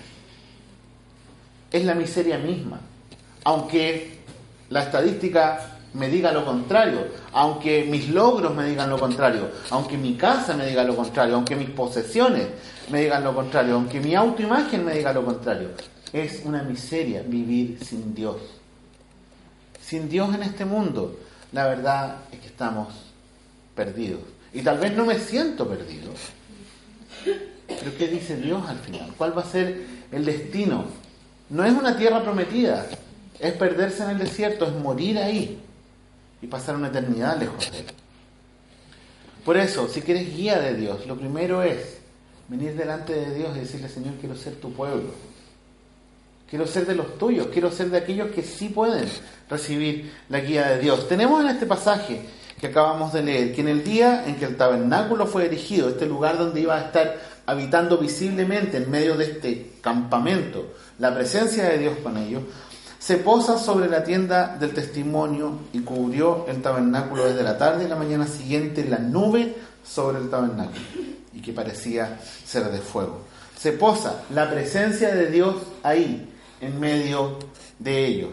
Es 1.73 1.85
la 1.85 1.97
miseria 1.97 2.39
misma. 2.39 2.79
Aunque 3.43 4.21
la 4.71 4.85
estadística 4.85 5.79
me 5.95 6.09
diga 6.09 6.31
lo 6.31 6.45
contrario, 6.45 7.09
aunque 7.33 7.85
mis 7.85 8.09
logros 8.09 8.55
me 8.55 8.67
digan 8.67 8.89
lo 8.89 9.01
contrario, 9.01 9.49
aunque 9.71 9.97
mi 9.97 10.15
casa 10.15 10.57
me 10.57 10.67
diga 10.67 10.85
lo 10.85 10.95
contrario, 10.95 11.35
aunque 11.35 11.57
mis 11.57 11.71
posesiones 11.71 12.47
me 12.89 13.03
digan 13.03 13.25
lo 13.25 13.35
contrario, 13.35 13.75
aunque 13.75 13.99
mi 13.99 14.15
autoimagen 14.15 14.85
me 14.85 14.95
diga 14.95 15.13
lo 15.13 15.25
contrario. 15.25 15.71
Es 16.15 16.43
una 16.45 16.63
miseria 16.63 17.25
vivir 17.27 17.85
sin 17.85 18.15
Dios. 18.15 18.37
Sin 19.81 20.09
Dios 20.09 20.33
en 20.33 20.45
este 20.45 20.65
mundo, 20.65 21.19
la 21.51 21.67
verdad 21.67 22.19
es 22.31 22.39
que 22.39 22.47
estamos 22.47 22.95
perdidos. 23.75 24.21
Y 24.53 24.63
tal 24.63 24.79
vez 24.79 24.97
no 24.97 25.07
me 25.07 25.19
siento 25.19 25.69
perdido. 25.69 26.13
Pero 27.67 27.99
¿qué 27.99 28.07
dice 28.07 28.37
Dios 28.37 28.65
al 28.69 28.79
final? 28.79 29.13
¿Cuál 29.19 29.37
va 29.37 29.43
a 29.43 29.51
ser 29.51 29.87
el 30.13 30.25
destino? 30.25 30.85
No 31.51 31.65
es 31.65 31.73
una 31.73 31.97
tierra 31.97 32.23
prometida, 32.23 32.87
es 33.41 33.53
perderse 33.55 34.05
en 34.05 34.11
el 34.11 34.19
desierto, 34.19 34.67
es 34.67 34.73
morir 34.73 35.19
ahí 35.19 35.59
y 36.41 36.47
pasar 36.47 36.77
una 36.77 36.89
eternidad 36.89 37.41
lejos 37.41 37.73
de 37.73 37.81
Él. 37.81 37.87
Por 39.45 39.57
eso, 39.57 39.89
si 39.89 40.01
quieres 40.01 40.33
guía 40.33 40.61
de 40.61 40.75
Dios, 40.75 41.09
lo 41.09 41.17
primero 41.17 41.61
es 41.65 41.99
venir 42.49 42.77
delante 42.77 43.15
de 43.15 43.35
Dios 43.35 43.57
y 43.57 43.61
decirle, 43.61 43.89
Señor, 43.89 44.15
quiero 44.21 44.37
ser 44.37 44.55
tu 44.55 44.73
pueblo. 44.73 45.34
Quiero 46.49 46.67
ser 46.67 46.87
de 46.87 46.95
los 46.95 47.19
tuyos, 47.19 47.49
quiero 47.53 47.71
ser 47.71 47.91
de 47.91 47.99
aquellos 47.99 48.31
que 48.31 48.43
sí 48.43 48.69
pueden 48.69 49.09
recibir 49.49 50.13
la 50.29 50.41
guía 50.41 50.69
de 50.69 50.79
Dios. 50.79 51.09
Tenemos 51.09 51.43
en 51.43 51.49
este 51.49 51.67
pasaje 51.67 52.23
que 52.61 52.69
acabamos 52.69 53.13
de 53.13 53.23
leer 53.23 53.55
que 53.55 53.63
en 53.63 53.69
el 53.69 53.83
día 53.83 54.25
en 54.27 54.37
que 54.37 54.45
el 54.45 54.57
tabernáculo 54.57 55.27
fue 55.27 55.47
erigido, 55.47 55.89
este 55.89 56.07
lugar 56.07 56.39
donde 56.39 56.61
iba 56.61 56.77
a 56.77 56.83
estar 56.83 57.17
habitando 57.47 57.99
visiblemente 57.99 58.79
en 58.79 58.91
medio 58.91 59.17
de 59.17 59.25
este 59.25 59.73
campamento, 59.81 60.73
la 60.99 61.15
presencia 61.15 61.65
de 61.65 61.79
Dios 61.79 61.99
con 62.03 62.17
ellos, 62.17 62.43
se 62.99 63.19
posa 63.19 63.59
sobre 63.59 63.89
la 63.91 64.03
tienda 64.03 64.57
del 64.59 64.73
testimonio 64.73 65.59
y 65.75 65.81
cubrió 65.81 66.47
el 66.49 66.63
tabernáculo 66.63 67.27
desde 67.27 67.43
la 67.43 67.59
tarde 67.59 67.85
y 67.85 67.89
la 67.89 67.97
mañana 67.97 68.27
siguiente 68.27 68.83
la 68.85 68.99
nube 68.99 69.55
sobre 69.85 70.19
el 70.21 70.31
tabernáculo 70.31 70.81
y 71.35 71.43
que 71.43 71.53
parecía 71.53 72.19
ser 72.47 72.71
de 72.71 72.79
fuego. 72.79 73.21
Se 73.59 73.73
posa 73.73 74.23
la 74.31 74.51
presencia 74.51 75.15
de 75.15 75.27
Dios 75.27 75.57
ahí, 75.83 76.34
en 76.67 76.81
medio 76.81 77.39
de 77.79 78.07
ellos. 78.07 78.31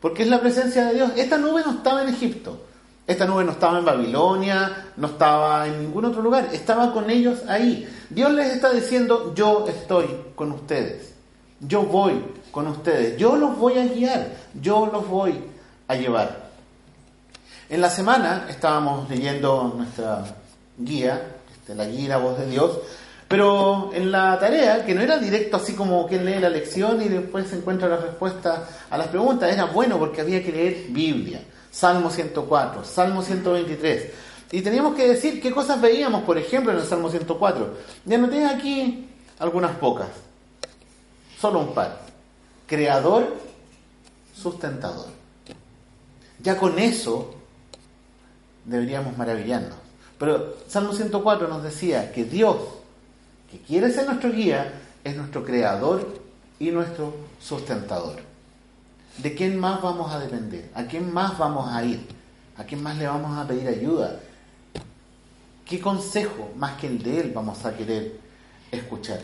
Porque 0.00 0.22
es 0.22 0.28
la 0.28 0.40
presencia 0.40 0.86
de 0.86 0.94
Dios. 0.94 1.12
Esta 1.16 1.38
nube 1.38 1.62
no 1.64 1.72
estaba 1.72 2.02
en 2.02 2.08
Egipto. 2.08 2.60
Esta 3.06 3.24
nube 3.24 3.44
no 3.44 3.52
estaba 3.52 3.78
en 3.78 3.84
Babilonia, 3.84 4.88
no 4.96 5.06
estaba 5.06 5.66
en 5.68 5.80
ningún 5.80 6.06
otro 6.06 6.22
lugar, 6.22 6.48
estaba 6.52 6.92
con 6.92 7.08
ellos 7.08 7.38
ahí. 7.48 7.88
Dios 8.10 8.32
les 8.32 8.52
está 8.54 8.72
diciendo, 8.72 9.32
yo 9.32 9.64
estoy 9.68 10.08
con 10.34 10.50
ustedes, 10.50 11.14
yo 11.60 11.82
voy 11.82 12.20
con 12.50 12.66
ustedes, 12.66 13.16
yo 13.16 13.36
los 13.36 13.56
voy 13.58 13.78
a 13.78 13.86
guiar, 13.86 14.32
yo 14.60 14.86
los 14.92 15.06
voy 15.06 15.40
a 15.86 15.94
llevar. 15.94 16.50
En 17.68 17.80
la 17.80 17.90
semana 17.90 18.46
estábamos 18.48 19.08
leyendo 19.08 19.74
nuestra 19.76 20.24
guía, 20.76 21.36
este, 21.54 21.76
la 21.76 21.86
guía 21.86 22.08
La 22.08 22.16
Voz 22.18 22.38
de 22.38 22.50
Dios, 22.50 22.78
pero 23.28 23.90
en 23.92 24.12
la 24.12 24.38
tarea, 24.38 24.84
que 24.84 24.94
no 24.94 25.00
era 25.00 25.18
directo 25.18 25.56
así 25.56 25.74
como 25.74 26.06
quien 26.06 26.24
lee 26.24 26.38
la 26.38 26.48
lección 26.48 27.02
y 27.02 27.08
después 27.08 27.48
se 27.48 27.56
encuentra 27.56 27.88
la 27.88 27.96
respuesta 27.96 28.68
a 28.88 28.96
las 28.96 29.08
preguntas, 29.08 29.52
era 29.52 29.64
bueno 29.64 29.98
porque 29.98 30.20
había 30.20 30.42
que 30.42 30.52
leer 30.52 30.86
Biblia. 30.90 31.40
Salmo 31.70 32.08
104, 32.08 32.84
Salmo 32.84 33.22
123. 33.22 34.10
Y 34.52 34.62
teníamos 34.62 34.94
que 34.94 35.08
decir 35.08 35.42
qué 35.42 35.50
cosas 35.50 35.80
veíamos, 35.80 36.22
por 36.22 36.38
ejemplo, 36.38 36.72
en 36.72 36.78
el 36.78 36.84
Salmo 36.84 37.10
104. 37.10 37.74
Y 38.06 38.14
anoté 38.14 38.46
aquí 38.46 39.08
algunas 39.38 39.76
pocas, 39.76 40.08
solo 41.38 41.58
un 41.58 41.74
par. 41.74 42.00
Creador, 42.66 43.36
sustentador. 44.34 45.08
Ya 46.42 46.56
con 46.56 46.78
eso 46.78 47.34
deberíamos 48.64 49.18
maravillarnos. 49.18 49.76
Pero 50.18 50.56
Salmo 50.68 50.92
104 50.92 51.48
nos 51.48 51.62
decía 51.62 52.12
que 52.12 52.24
Dios, 52.24 52.56
que 53.50 53.58
quiere 53.60 53.92
ser 53.92 54.06
nuestro 54.06 54.32
guía, 54.32 54.72
es 55.04 55.16
nuestro 55.16 55.44
creador 55.44 56.20
y 56.58 56.70
nuestro 56.70 57.14
sustentador. 57.40 58.16
¿De 59.18 59.34
quién 59.34 59.58
más 59.58 59.80
vamos 59.80 60.12
a 60.12 60.18
depender? 60.18 60.70
¿A 60.74 60.84
quién 60.84 61.12
más 61.12 61.38
vamos 61.38 61.72
a 61.72 61.84
ir? 61.84 62.06
¿A 62.56 62.64
quién 62.64 62.82
más 62.82 62.96
le 62.96 63.06
vamos 63.06 63.38
a 63.38 63.46
pedir 63.46 63.68
ayuda? 63.68 64.20
¿Qué 65.64 65.80
consejo 65.80 66.50
más 66.56 66.76
que 66.78 66.86
el 66.86 67.02
de 67.02 67.20
Él 67.20 67.32
vamos 67.34 67.64
a 67.64 67.76
querer 67.76 68.20
escuchar? 68.70 69.20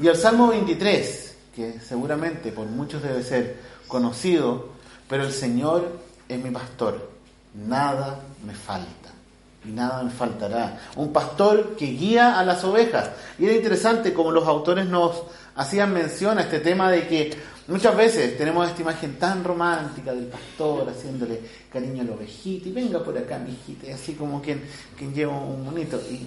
Y 0.00 0.06
el 0.06 0.16
Salmo 0.16 0.48
23, 0.48 1.36
que 1.54 1.80
seguramente 1.80 2.52
por 2.52 2.66
muchos 2.66 3.02
debe 3.02 3.22
ser 3.22 3.60
conocido, 3.86 4.70
pero 5.08 5.24
el 5.24 5.32
Señor 5.32 6.00
es 6.28 6.42
mi 6.42 6.50
pastor, 6.50 7.10
nada 7.54 8.20
me 8.46 8.54
falta 8.54 9.19
y 9.64 9.72
nada 9.72 10.02
me 10.02 10.10
faltará. 10.10 10.78
Un 10.96 11.12
pastor 11.12 11.76
que 11.76 11.86
guía 11.86 12.38
a 12.38 12.44
las 12.44 12.64
ovejas. 12.64 13.10
Y 13.38 13.44
era 13.44 13.54
interesante 13.54 14.12
como 14.12 14.30
los 14.30 14.46
autores 14.46 14.86
nos 14.86 15.22
hacían 15.56 15.92
mención 15.92 16.38
a 16.38 16.42
este 16.42 16.60
tema 16.60 16.90
de 16.90 17.06
que 17.06 17.36
muchas 17.68 17.94
veces 17.96 18.38
tenemos 18.38 18.68
esta 18.68 18.82
imagen 18.82 19.18
tan 19.18 19.44
romántica 19.44 20.12
del 20.12 20.26
pastor 20.26 20.88
haciéndole 20.88 21.40
cariño 21.70 22.02
a 22.02 22.06
la 22.06 22.12
ovejita 22.12 22.68
y 22.68 22.72
venga 22.72 23.00
por 23.00 23.16
acá, 23.18 23.38
mi 23.38 23.52
hijita, 23.52 23.88
y 23.88 23.90
así 23.90 24.14
como 24.14 24.40
quien, 24.40 24.62
quien 24.96 25.12
lleva 25.12 25.32
un 25.32 25.64
monito. 25.64 26.00
Y 26.10 26.26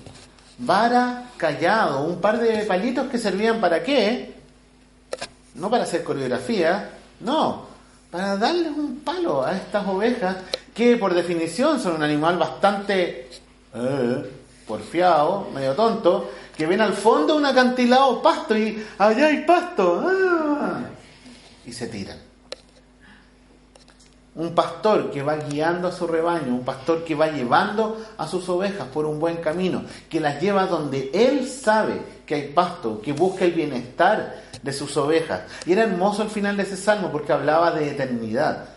vara, 0.59 1.31
callado, 1.37 2.05
un 2.05 2.21
par 2.21 2.39
de 2.39 2.63
palitos 2.65 3.07
que 3.09 3.17
servían 3.17 3.59
para 3.59 3.81
qué? 3.81 4.35
No 5.55 5.69
para 5.69 5.83
hacer 5.83 6.03
coreografía, 6.03 6.91
no, 7.19 7.65
para 8.11 8.37
darles 8.37 8.71
un 8.71 8.99
palo 8.99 9.43
a 9.43 9.55
estas 9.55 9.87
ovejas 9.87 10.37
que 10.73 10.97
por 10.97 11.13
definición 11.13 11.79
son 11.79 11.95
un 11.95 12.03
animal 12.03 12.37
bastante 12.37 13.29
eh, 13.73 14.31
porfiado, 14.67 15.49
medio 15.53 15.73
tonto, 15.73 16.29
que 16.55 16.65
ven 16.65 16.81
al 16.81 16.93
fondo 16.93 17.35
un 17.35 17.45
acantilado 17.45 18.21
pasto 18.21 18.57
y 18.57 18.83
allá 18.97 19.27
hay 19.27 19.43
pasto. 19.45 20.03
Ah, 20.05 20.81
y 21.65 21.71
se 21.71 21.87
tiran. 21.87 22.17
Un 24.35 24.55
pastor 24.55 25.11
que 25.11 25.21
va 25.21 25.35
guiando 25.35 25.87
a 25.87 25.91
su 25.91 26.07
rebaño, 26.07 26.55
un 26.55 26.65
pastor 26.65 27.03
que 27.03 27.13
va 27.13 27.27
llevando 27.27 28.03
a 28.17 28.27
sus 28.27 28.49
ovejas 28.49 28.87
por 28.87 29.05
un 29.05 29.19
buen 29.19 29.37
camino, 29.37 29.83
que 30.09 30.19
las 30.19 30.41
lleva 30.41 30.65
donde 30.65 31.11
él 31.13 31.47
sabe 31.47 32.01
que 32.25 32.33
hay 32.33 32.47
pasto, 32.47 32.99
que 32.99 33.13
busca 33.13 33.45
el 33.45 33.51
bienestar 33.51 34.41
de 34.63 34.73
sus 34.73 34.97
ovejas. 34.97 35.41
Y 35.67 35.73
era 35.73 35.83
hermoso 35.83 36.23
el 36.23 36.29
final 36.29 36.57
de 36.57 36.63
ese 36.63 36.77
salmo 36.77 37.11
porque 37.11 37.31
hablaba 37.31 37.71
de 37.71 37.91
eternidad. 37.91 38.69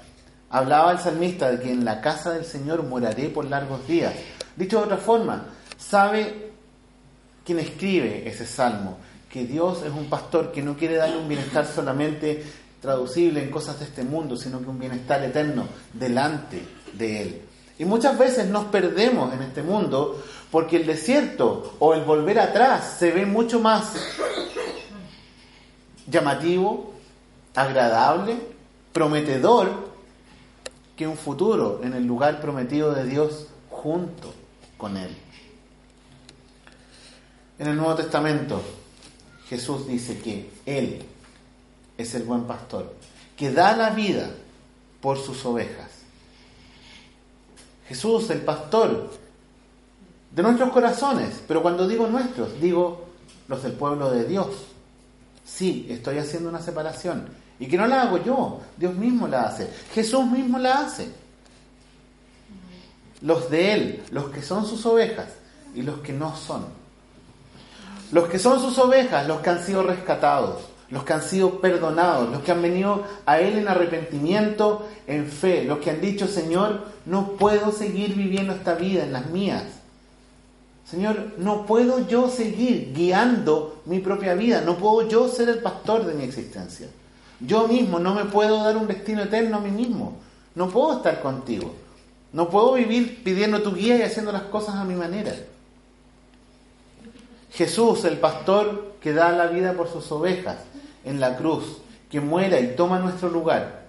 Hablaba 0.50 0.92
el 0.92 0.98
salmista 0.98 1.50
de 1.50 1.60
que 1.60 1.72
en 1.72 1.84
la 1.84 2.00
casa 2.00 2.32
del 2.32 2.44
Señor 2.44 2.82
moraré 2.84 3.28
por 3.28 3.44
largos 3.44 3.86
días. 3.86 4.14
Dicho 4.56 4.78
de 4.78 4.84
otra 4.84 4.96
forma, 4.96 5.46
sabe 5.76 6.52
quien 7.44 7.58
escribe 7.58 8.28
ese 8.28 8.46
salmo 8.46 8.98
que 9.30 9.44
Dios 9.44 9.82
es 9.82 9.92
un 9.92 10.08
pastor 10.08 10.52
que 10.52 10.62
no 10.62 10.76
quiere 10.76 10.96
darle 10.96 11.18
un 11.18 11.28
bienestar 11.28 11.66
solamente 11.66 12.42
traducible 12.80 13.42
en 13.42 13.50
cosas 13.50 13.78
de 13.78 13.84
este 13.86 14.02
mundo, 14.02 14.36
sino 14.36 14.60
que 14.60 14.68
un 14.68 14.78
bienestar 14.78 15.22
eterno 15.22 15.66
delante 15.92 16.62
de 16.94 17.22
Él. 17.22 17.42
Y 17.78 17.84
muchas 17.84 18.16
veces 18.16 18.46
nos 18.46 18.66
perdemos 18.66 19.34
en 19.34 19.42
este 19.42 19.62
mundo 19.62 20.22
porque 20.50 20.76
el 20.76 20.86
desierto 20.86 21.74
o 21.80 21.92
el 21.92 22.04
volver 22.04 22.38
atrás 22.38 22.96
se 22.98 23.10
ve 23.10 23.26
mucho 23.26 23.60
más 23.60 23.92
llamativo, 26.06 26.94
agradable, 27.54 28.36
prometedor 28.92 29.95
que 30.96 31.06
un 31.06 31.16
futuro 31.16 31.80
en 31.82 31.92
el 31.92 32.06
lugar 32.06 32.40
prometido 32.40 32.92
de 32.92 33.04
Dios 33.04 33.48
junto 33.70 34.32
con 34.78 34.96
Él. 34.96 35.14
En 37.58 37.68
el 37.68 37.76
Nuevo 37.76 37.94
Testamento, 37.94 38.62
Jesús 39.48 39.86
dice 39.86 40.18
que 40.18 40.50
Él 40.64 41.02
es 41.96 42.14
el 42.14 42.22
buen 42.24 42.44
pastor, 42.44 42.94
que 43.36 43.52
da 43.52 43.76
la 43.76 43.90
vida 43.90 44.30
por 45.00 45.18
sus 45.18 45.44
ovejas. 45.44 45.90
Jesús, 47.88 48.28
el 48.30 48.40
pastor 48.40 49.10
de 50.32 50.42
nuestros 50.42 50.70
corazones, 50.70 51.42
pero 51.46 51.62
cuando 51.62 51.86
digo 51.86 52.06
nuestros, 52.08 52.60
digo 52.60 53.06
los 53.48 53.62
del 53.62 53.72
pueblo 53.72 54.10
de 54.10 54.24
Dios. 54.24 54.48
Sí, 55.44 55.86
estoy 55.88 56.18
haciendo 56.18 56.48
una 56.48 56.60
separación. 56.60 57.28
Y 57.58 57.66
que 57.66 57.76
no 57.76 57.86
la 57.86 58.02
hago 58.02 58.22
yo, 58.22 58.60
Dios 58.76 58.94
mismo 58.94 59.26
la 59.26 59.44
hace, 59.44 59.70
Jesús 59.94 60.26
mismo 60.26 60.58
la 60.58 60.80
hace. 60.80 61.10
Los 63.22 63.50
de 63.50 63.72
Él, 63.72 64.02
los 64.10 64.28
que 64.30 64.42
son 64.42 64.66
sus 64.66 64.84
ovejas 64.84 65.28
y 65.75 65.82
los 65.82 66.00
que 66.00 66.12
no 66.12 66.36
son. 66.36 66.66
Los 68.12 68.28
que 68.28 68.38
son 68.38 68.60
sus 68.60 68.78
ovejas, 68.78 69.26
los 69.26 69.40
que 69.40 69.50
han 69.50 69.64
sido 69.64 69.82
rescatados, 69.82 70.62
los 70.90 71.02
que 71.02 71.14
han 71.14 71.22
sido 71.22 71.60
perdonados, 71.60 72.30
los 72.30 72.42
que 72.42 72.52
han 72.52 72.62
venido 72.62 73.04
a 73.25 73.40
Él 73.40 73.58
en 73.58 73.68
arrepentimiento, 73.68 74.86
en 75.06 75.26
fe, 75.26 75.64
los 75.64 75.78
que 75.78 75.90
han 75.90 76.00
dicho, 76.00 76.28
Señor, 76.28 76.84
no 77.06 77.32
puedo 77.32 77.72
seguir 77.72 78.14
viviendo 78.14 78.52
esta 78.52 78.75
vida 78.75 79.02
en 79.02 79.12
las 79.12 79.26
mías. 79.26 79.64
Señor, 80.88 81.32
no 81.38 81.66
puedo 81.66 82.06
yo 82.06 82.28
seguir 82.28 82.92
guiando 82.94 83.82
mi 83.86 83.98
propia 83.98 84.34
vida, 84.34 84.60
no 84.60 84.76
puedo 84.76 85.08
yo 85.08 85.28
ser 85.28 85.48
el 85.48 85.58
pastor 85.58 86.06
de 86.06 86.14
mi 86.14 86.22
existencia. 86.22 86.86
Yo 87.40 87.69
mismo 87.69 87.99
no 87.99 88.14
me 88.14 88.25
puedo 88.25 88.62
dar 88.62 88.76
un 88.76 88.87
destino 88.87 89.23
eterno 89.23 89.59
a 89.59 89.61
mí 89.61 89.71
mismo, 89.71 90.16
no 90.55 90.69
puedo 90.69 90.97
estar 90.97 91.21
contigo, 91.21 91.75
no 92.33 92.49
puedo 92.49 92.75
vivir 92.75 93.23
pidiendo 93.23 93.62
tu 93.62 93.75
guía 93.75 93.97
y 93.97 94.02
haciendo 94.02 94.33
las 94.33 94.45
cosas 94.45 94.76
a 94.76 94.85
mi 94.85 94.95
manera. 94.95 95.35
Jesús, 97.52 98.05
el 98.05 98.19
pastor 98.19 98.97
que 99.00 99.12
da 99.12 99.33
la 99.33 99.47
vida 99.47 99.73
por 99.73 99.90
sus 99.90 100.11
ovejas 100.12 100.59
en 101.05 101.21
la 101.21 101.37
cruz, 101.37 101.78
que 102.11 102.21
muera 102.21 102.61
y 102.61 102.75
toma 102.75 102.99
nuestro 102.99 103.31
lugar. 103.31 103.87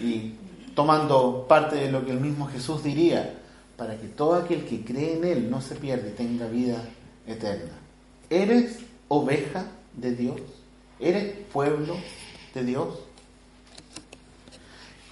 Y 0.00 0.34
tomando 0.74 1.46
parte 1.48 1.76
de 1.76 1.90
lo 1.90 2.04
que 2.04 2.12
el 2.12 2.20
mismo 2.20 2.46
Jesús 2.46 2.82
diría, 2.82 3.38
para 3.76 3.96
que 3.96 4.08
todo 4.08 4.34
aquel 4.34 4.64
que 4.64 4.84
cree 4.84 5.16
en 5.16 5.24
Él 5.24 5.50
no 5.50 5.60
se 5.60 5.74
pierda 5.74 6.08
y 6.08 6.12
tenga 6.12 6.46
vida 6.46 6.76
eterna. 7.26 7.72
¿Eres 8.30 8.78
oveja 9.08 9.66
de 9.94 10.14
Dios? 10.14 10.40
¿Eres 11.00 11.34
pueblo 11.52 11.96
de 12.54 12.64
Dios? 12.64 12.88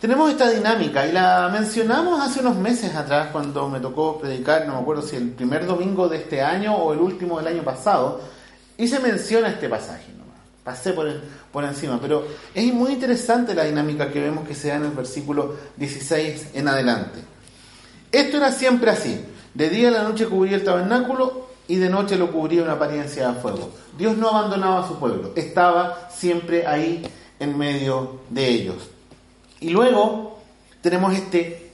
Tenemos 0.00 0.30
esta 0.30 0.50
dinámica 0.50 1.06
y 1.06 1.12
la 1.12 1.48
mencionamos 1.52 2.20
hace 2.20 2.40
unos 2.40 2.56
meses 2.56 2.94
atrás 2.94 3.28
cuando 3.30 3.68
me 3.68 3.78
tocó 3.78 4.18
predicar, 4.18 4.66
no 4.66 4.74
me 4.74 4.80
acuerdo 4.80 5.02
si 5.02 5.14
el 5.16 5.30
primer 5.30 5.64
domingo 5.64 6.08
de 6.08 6.16
este 6.16 6.42
año 6.42 6.74
o 6.74 6.92
el 6.92 6.98
último 6.98 7.38
del 7.38 7.46
año 7.46 7.62
pasado, 7.62 8.20
y 8.76 8.88
se 8.88 8.98
menciona 8.98 9.48
este 9.48 9.68
pasaje. 9.68 10.12
Pasé 10.64 10.92
por, 10.92 11.08
por 11.50 11.64
encima, 11.64 11.98
pero 12.00 12.24
es 12.54 12.72
muy 12.72 12.92
interesante 12.92 13.52
la 13.52 13.64
dinámica 13.64 14.10
que 14.10 14.20
vemos 14.20 14.46
que 14.46 14.54
se 14.54 14.68
da 14.68 14.76
en 14.76 14.84
el 14.84 14.90
versículo 14.92 15.56
16 15.76 16.50
en 16.54 16.68
adelante. 16.68 17.18
Esto 18.12 18.36
era 18.36 18.52
siempre 18.52 18.90
así. 18.90 19.24
De 19.54 19.68
día 19.68 19.90
la 19.90 20.04
noche 20.04 20.26
cubría 20.26 20.56
el 20.56 20.64
tabernáculo 20.64 21.41
y 21.68 21.76
de 21.76 21.88
noche 21.88 22.16
lo 22.16 22.30
cubría 22.30 22.62
una 22.62 22.72
apariencia 22.72 23.28
de 23.28 23.40
fuego. 23.40 23.70
Dios 23.96 24.16
no 24.16 24.28
abandonaba 24.28 24.84
a 24.84 24.88
su 24.88 24.98
pueblo, 24.98 25.32
estaba 25.36 26.08
siempre 26.10 26.66
ahí 26.66 27.06
en 27.38 27.56
medio 27.56 28.20
de 28.30 28.48
ellos. 28.48 28.76
Y 29.60 29.70
luego 29.70 30.38
tenemos 30.80 31.14
este 31.14 31.70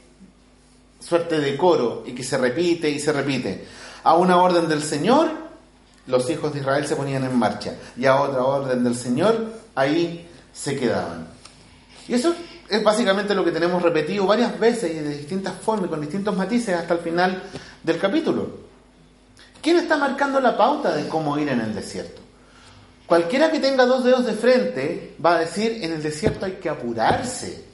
suerte 1.00 1.40
de 1.40 1.57
coro 1.57 2.04
y 2.07 2.12
que 2.12 2.23
se 2.23 2.37
repite 2.38 2.90
y 2.90 3.00
se 3.00 3.12
repite. 3.12 3.66
A 4.04 4.14
una 4.14 4.37
orden 4.37 4.68
del 4.68 4.83
Señor, 4.83 5.28
los 6.07 6.28
hijos 6.30 6.52
de 6.52 6.61
Israel 6.61 6.87
se 6.87 6.97
ponían 6.97 7.25
en 7.25 7.38
marcha. 7.38 7.75
Y 7.97 8.07
a 8.07 8.21
otra 8.21 8.42
orden 8.42 8.85
del 8.85 8.95
Señor, 8.95 9.52
ahí 9.75 10.28
se 10.52 10.76
quedaban. 10.76 11.28
Y 12.06 12.15
eso 12.15 12.34
es 12.69 12.82
básicamente 12.82 13.34
lo 13.34 13.45
que 13.45 13.52
tenemos 13.52 13.82
repetido 13.82 14.26
varias 14.26 14.58
veces 14.58 14.91
y 14.91 15.00
de 15.00 15.17
distintas 15.17 15.54
formas, 15.54 15.91
con 15.91 16.00
distintos 16.00 16.36
matices 16.36 16.75
hasta 16.75 16.95
el 16.95 17.00
final 17.00 17.43
del 17.82 17.99
capítulo. 17.99 18.68
¿Quién 19.60 19.76
está 19.76 19.97
marcando 19.97 20.40
la 20.40 20.56
pauta 20.56 20.94
de 20.94 21.08
cómo 21.08 21.38
ir 21.38 21.49
en 21.49 21.60
el 21.60 21.75
desierto? 21.75 22.23
Cualquiera 23.06 23.50
que 23.50 23.58
tenga 23.58 23.86
dos 23.86 24.04
dedos 24.04 24.26
de 24.26 24.34
frente 24.34 25.16
va 25.25 25.36
a 25.36 25.40
decir, 25.40 25.82
en 25.82 25.92
el 25.92 26.02
desierto 26.02 26.44
hay 26.44 26.52
que 26.52 26.68
apurarse, 26.68 27.64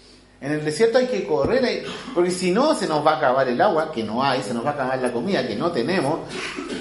en 0.41 0.53
el 0.53 0.65
desierto 0.65 0.99
hay 0.99 1.07
que 1.07 1.27
correr, 1.27 1.85
porque 2.15 2.31
si 2.31 2.53
no 2.53 2.75
se 2.75 2.87
nos 2.87 3.05
va 3.05 3.15
a 3.15 3.17
acabar 3.17 3.49
el 3.49 3.61
agua, 3.61 3.91
que 3.91 4.05
no 4.05 4.23
hay, 4.23 4.43
se 4.43 4.55
nos 4.55 4.65
va 4.65 4.71
a 4.71 4.75
acabar 4.75 4.99
la 5.01 5.13
comida, 5.13 5.47
que 5.47 5.57
no 5.57 5.73
tenemos, 5.73 6.21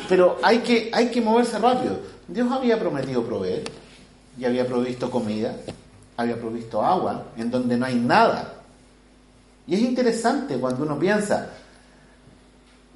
pero 0.08 0.38
hay 0.44 0.60
que, 0.60 0.92
hay 0.94 1.10
que 1.10 1.22
moverse 1.22 1.58
rápido. 1.58 1.98
Dios 2.28 2.52
había 2.52 2.80
prometido 2.80 3.24
proveer 3.24 3.64
y 4.38 4.46
había 4.46 4.68
provisto 4.68 5.10
comida, 5.10 5.56
había 6.18 6.36
provisto 6.36 6.84
agua, 6.84 7.28
en 7.38 7.50
donde 7.50 7.76
no 7.76 7.86
hay 7.86 7.96
nada. 7.96 8.54
Y 9.66 9.76
es 9.76 9.82
interesante 9.82 10.58
cuando 10.58 10.84
uno 10.84 11.00
piensa, 11.00 11.50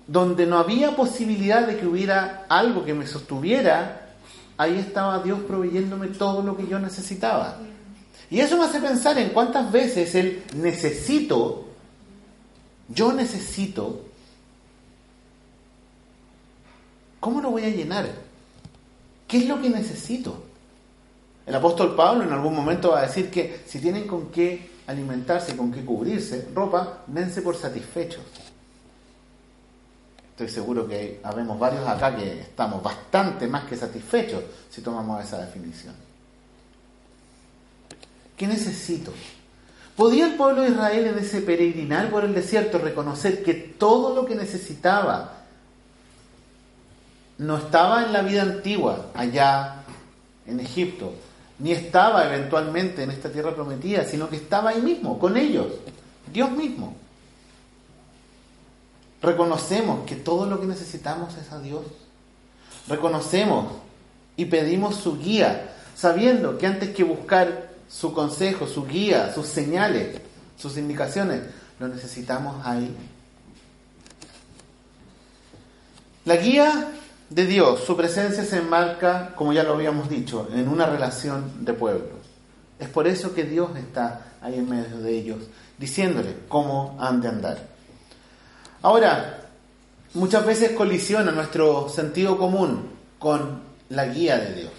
donde 0.08 0.46
no 0.46 0.58
había 0.58 0.96
posibilidad 0.96 1.68
de 1.68 1.78
que 1.78 1.86
hubiera 1.86 2.46
algo 2.48 2.86
que 2.86 2.94
me 2.94 3.06
sostuviera, 3.06 4.16
ahí 4.58 4.78
estaba 4.78 5.20
Dios 5.20 5.40
proveyéndome 5.42 6.08
todo 6.08 6.42
lo 6.42 6.56
que 6.56 6.68
yo 6.68 6.80
necesitaba. 6.80 7.60
Y 8.30 8.40
eso 8.40 8.58
me 8.58 8.66
hace 8.66 8.80
pensar 8.80 9.18
en 9.18 9.30
cuántas 9.30 9.72
veces 9.72 10.16
el 10.16 10.44
necesito, 10.56 11.66
yo 12.90 13.12
necesito, 13.12 14.02
¿cómo 17.20 17.42
lo 17.42 17.52
voy 17.52 17.66
a 17.66 17.70
llenar? 17.70 18.08
¿Qué 19.28 19.38
es 19.40 19.48
lo 19.48 19.62
que 19.62 19.70
necesito? 19.70 20.44
El 21.46 21.56
apóstol 21.56 21.96
Pablo 21.96 22.24
en 22.24 22.32
algún 22.32 22.56
momento 22.56 22.92
va 22.92 23.00
a 23.00 23.08
decir 23.08 23.30
que 23.30 23.62
si 23.66 23.80
tienen 23.80 24.08
con 24.08 24.28
qué 24.28 24.72
alimentarse, 24.88 25.56
con 25.56 25.72
qué 25.72 25.84
cubrirse, 25.84 26.50
ropa, 26.54 27.04
dense 27.08 27.42
por 27.42 27.56
satisfechos. 27.56 28.22
Estoy 30.38 30.50
seguro 30.50 30.88
que 30.88 31.20
habemos 31.24 31.58
varios 31.58 31.88
acá 31.88 32.16
que 32.16 32.42
estamos 32.42 32.84
bastante 32.84 33.48
más 33.48 33.64
que 33.64 33.76
satisfechos 33.76 34.44
si 34.70 34.82
tomamos 34.82 35.26
esa 35.26 35.40
definición. 35.40 35.96
¿Qué 38.38 38.46
necesito? 38.46 39.12
¿Podía 39.96 40.28
el 40.28 40.36
pueblo 40.36 40.62
de 40.62 40.70
Israel 40.70 41.08
en 41.08 41.18
ese 41.18 41.42
peregrinar 41.42 42.12
por 42.12 42.24
el 42.24 42.36
desierto 42.36 42.78
reconocer 42.78 43.44
que 43.44 43.56
todo 43.56 44.14
lo 44.14 44.28
que 44.28 44.36
necesitaba 44.36 45.38
no 47.40 47.58
estaba 47.58 48.04
en 48.04 48.14
la 48.14 48.22
vida 48.22 48.44
antigua, 48.44 49.08
allá 49.16 49.78
en 50.46 50.60
Egipto, 50.60 51.16
ni 51.58 51.72
estaba 51.72 52.28
eventualmente 52.28 53.02
en 53.02 53.10
esta 53.10 53.32
tierra 53.32 53.56
prometida, 53.56 54.06
sino 54.06 54.30
que 54.30 54.36
estaba 54.36 54.70
ahí 54.70 54.84
mismo, 54.84 55.18
con 55.18 55.36
ellos, 55.36 55.66
Dios 56.32 56.52
mismo. 56.52 57.07
Reconocemos 59.22 60.06
que 60.06 60.16
todo 60.16 60.46
lo 60.46 60.60
que 60.60 60.68
necesitamos 60.68 61.36
es 61.38 61.52
a 61.52 61.60
Dios. 61.60 61.82
Reconocemos 62.88 63.74
y 64.36 64.46
pedimos 64.46 64.96
su 64.96 65.18
guía, 65.18 65.74
sabiendo 65.96 66.58
que 66.58 66.68
antes 66.68 66.92
que 66.92 67.04
buscar 67.04 67.72
su 67.90 68.14
consejo, 68.14 68.68
su 68.68 68.86
guía, 68.86 69.34
sus 69.34 69.48
señales, 69.48 70.22
sus 70.58 70.78
indicaciones, 70.78 71.42
lo 71.80 71.88
necesitamos 71.88 72.66
ahí. 72.66 72.96
La 76.26 76.36
guía 76.36 76.92
de 77.30 77.46
Dios, 77.46 77.82
su 77.86 77.96
presencia 77.98 78.44
se 78.44 78.58
enmarca, 78.58 79.34
como 79.36 79.54
ya 79.54 79.64
lo 79.64 79.74
habíamos 79.74 80.10
dicho, 80.10 80.48
en 80.54 80.68
una 80.68 80.86
relación 80.86 81.66
de 81.66 81.74
pueblo. 81.74 82.18
Es 82.80 82.90
por 82.90 83.08
eso 83.08 83.34
que 83.34 83.44
Dios 83.44 83.76
está 83.78 84.34
ahí 84.42 84.56
en 84.56 84.70
medio 84.70 85.00
de 85.00 85.18
ellos, 85.18 85.40
diciéndole 85.78 86.36
cómo 86.48 86.96
han 87.00 87.22
de 87.22 87.28
andar. 87.30 87.77
Ahora, 88.82 89.50
muchas 90.14 90.46
veces 90.46 90.72
colisiona 90.72 91.32
nuestro 91.32 91.90
sentido 91.90 92.38
común 92.38 92.90
con 93.18 93.62
la 93.90 94.06
guía 94.06 94.38
de 94.38 94.54
Dios. 94.54 94.72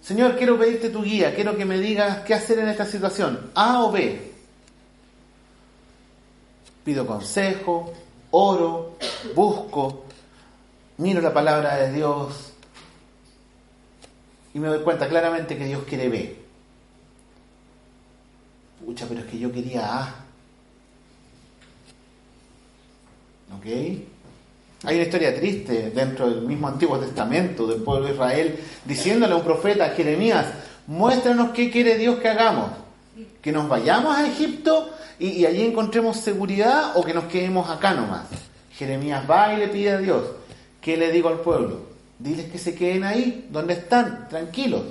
Señor, 0.00 0.36
quiero 0.36 0.58
pedirte 0.58 0.90
tu 0.90 1.02
guía, 1.02 1.34
quiero 1.34 1.56
que 1.56 1.64
me 1.64 1.78
digas 1.78 2.20
qué 2.20 2.34
hacer 2.34 2.60
en 2.60 2.68
esta 2.68 2.86
situación, 2.86 3.50
A 3.54 3.84
o 3.84 3.90
B. 3.90 4.32
Pido 6.84 7.04
consejo, 7.04 7.92
oro, 8.30 8.96
busco, 9.34 10.04
miro 10.98 11.20
la 11.20 11.34
palabra 11.34 11.76
de 11.76 11.92
Dios 11.92 12.52
y 14.54 14.60
me 14.60 14.68
doy 14.68 14.80
cuenta 14.80 15.08
claramente 15.08 15.58
que 15.58 15.64
Dios 15.64 15.82
quiere 15.88 16.08
B. 16.08 16.36
Pucha, 18.84 19.06
pero 19.08 19.20
es 19.20 19.26
que 19.26 19.38
yo 19.38 19.50
quería 19.52 20.02
A. 20.02 20.25
¿Ok? 23.54 23.66
Hay 24.84 24.96
una 24.96 25.04
historia 25.04 25.34
triste 25.34 25.90
dentro 25.90 26.28
del 26.28 26.42
mismo 26.42 26.68
Antiguo 26.68 26.98
Testamento 26.98 27.66
del 27.66 27.82
pueblo 27.82 28.06
de 28.06 28.12
Israel 28.12 28.60
diciéndole 28.84 29.32
a 29.32 29.36
un 29.36 29.42
profeta, 29.42 29.90
Jeremías, 29.90 30.46
muéstranos 30.86 31.50
qué 31.50 31.70
quiere 31.70 31.96
Dios 31.96 32.18
que 32.18 32.28
hagamos. 32.28 32.70
Que 33.40 33.52
nos 33.52 33.68
vayamos 33.68 34.16
a 34.16 34.26
Egipto 34.26 34.90
y, 35.18 35.46
allí 35.46 35.62
encontremos 35.62 36.18
seguridad 36.18 36.96
o 36.96 37.02
que 37.02 37.14
nos 37.14 37.24
quedemos 37.24 37.70
acá 37.70 37.94
nomás. 37.94 38.26
Jeremías 38.72 39.24
va 39.28 39.54
y 39.54 39.56
le 39.56 39.68
pide 39.68 39.92
a 39.92 39.98
Dios, 39.98 40.24
¿Qué 40.86 40.96
le 40.96 41.10
digo 41.10 41.28
al 41.28 41.40
pueblo? 41.40 41.80
Diles 42.16 42.48
que 42.48 42.58
se 42.58 42.76
queden 42.76 43.02
ahí, 43.02 43.48
donde 43.50 43.72
están, 43.72 44.28
tranquilos. 44.28 44.82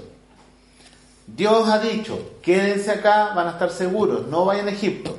Dios 1.25 1.69
ha 1.69 1.79
dicho, 1.79 2.33
quédense 2.41 2.91
acá, 2.91 3.33
van 3.33 3.47
a 3.47 3.51
estar 3.51 3.69
seguros, 3.69 4.27
no 4.27 4.43
vayan 4.43 4.67
a 4.67 4.71
Egipto. 4.71 5.17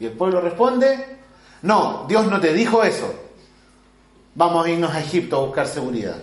Y 0.00 0.06
el 0.06 0.12
pueblo 0.14 0.40
responde, 0.40 1.19
no, 1.62 2.06
Dios 2.08 2.26
no 2.26 2.40
te 2.40 2.52
dijo 2.52 2.82
eso. 2.82 3.12
Vamos 4.34 4.64
a 4.64 4.70
irnos 4.70 4.92
a 4.92 5.00
Egipto 5.00 5.36
a 5.36 5.46
buscar 5.46 5.66
seguridad. 5.66 6.16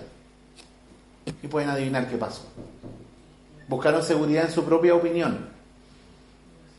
Y 1.44 1.48
pueden 1.48 1.70
adivinar 1.70 2.08
qué 2.08 2.18
pasó. 2.18 2.44
Buscaron 3.68 4.02
seguridad 4.02 4.46
en 4.46 4.52
su 4.52 4.64
propia 4.64 4.96
opinión. 4.96 5.50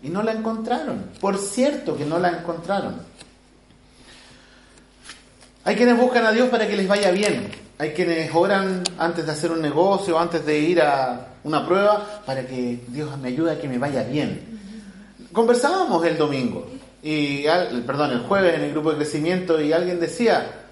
Y 0.03 0.09
no 0.09 0.23
la 0.23 0.33
encontraron. 0.33 1.11
Por 1.21 1.37
cierto 1.39 1.97
que 1.97 2.05
no 2.05 2.19
la 2.19 2.31
encontraron. 2.31 3.01
Hay 5.65 5.77
quienes 5.77 5.99
buscan 5.99 6.25
a 6.25 6.33
Dios 6.33 6.49
para 6.49 6.67
que 6.67 6.77
les 6.77 6.89
vaya 6.89 7.11
bien. 7.11 7.51
Hay 7.79 7.93
quienes 7.93 8.35
oran 8.35 8.83
antes 8.99 9.27
de 9.27 9.33
hacer 9.33 9.53
un 9.53 9.61
negocio, 9.61 10.19
antes 10.19 10.45
de 10.45 10.59
ir 10.59 10.81
a 10.81 11.29
una 11.45 11.65
prueba, 11.65 12.23
para 12.25 12.47
que 12.47 12.81
Dios 12.89 13.17
me 13.19 13.29
ayude 13.29 13.53
a 13.53 13.61
que 13.61 13.69
me 13.69 13.79
vaya 13.79 14.03
bien. 14.03 14.59
Conversábamos 15.33 16.05
el 16.05 16.17
domingo, 16.17 16.67
y 17.03 17.45
perdón, 17.87 18.13
el 18.13 18.21
jueves 18.21 18.55
en 18.55 18.63
el 18.63 18.73
grupo 18.73 18.91
de 18.91 18.97
crecimiento, 18.97 19.61
y 19.61 19.73
alguien 19.73 20.01
decía, 20.01 20.65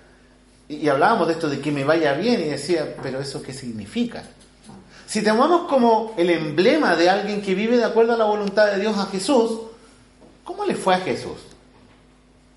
y 0.69 0.89
hablábamos 0.89 1.29
de 1.29 1.35
esto 1.35 1.49
de 1.49 1.61
que 1.61 1.71
me 1.71 1.85
vaya 1.85 2.15
bien, 2.15 2.41
y 2.41 2.45
decía, 2.45 2.97
pero 3.03 3.21
¿eso 3.21 3.43
qué 3.43 3.53
significa? 3.53 4.25
Si 5.07 5.23
tomamos 5.23 5.69
como 5.69 6.15
el 6.17 6.31
emblema 6.31 6.97
de 6.97 7.09
alguien 7.09 7.41
que 7.41 7.55
vive 7.55 7.77
de 7.77 7.85
acuerdo 7.85 8.15
a 8.15 8.17
la 8.17 8.25
voluntad 8.25 8.67
de 8.67 8.81
Dios 8.81 8.99
a 8.99 9.07
Jesús, 9.07 9.53
¿cómo 10.43 10.65
le 10.65 10.75
fue 10.75 10.95
a 10.95 10.99
Jesús? 10.99 11.39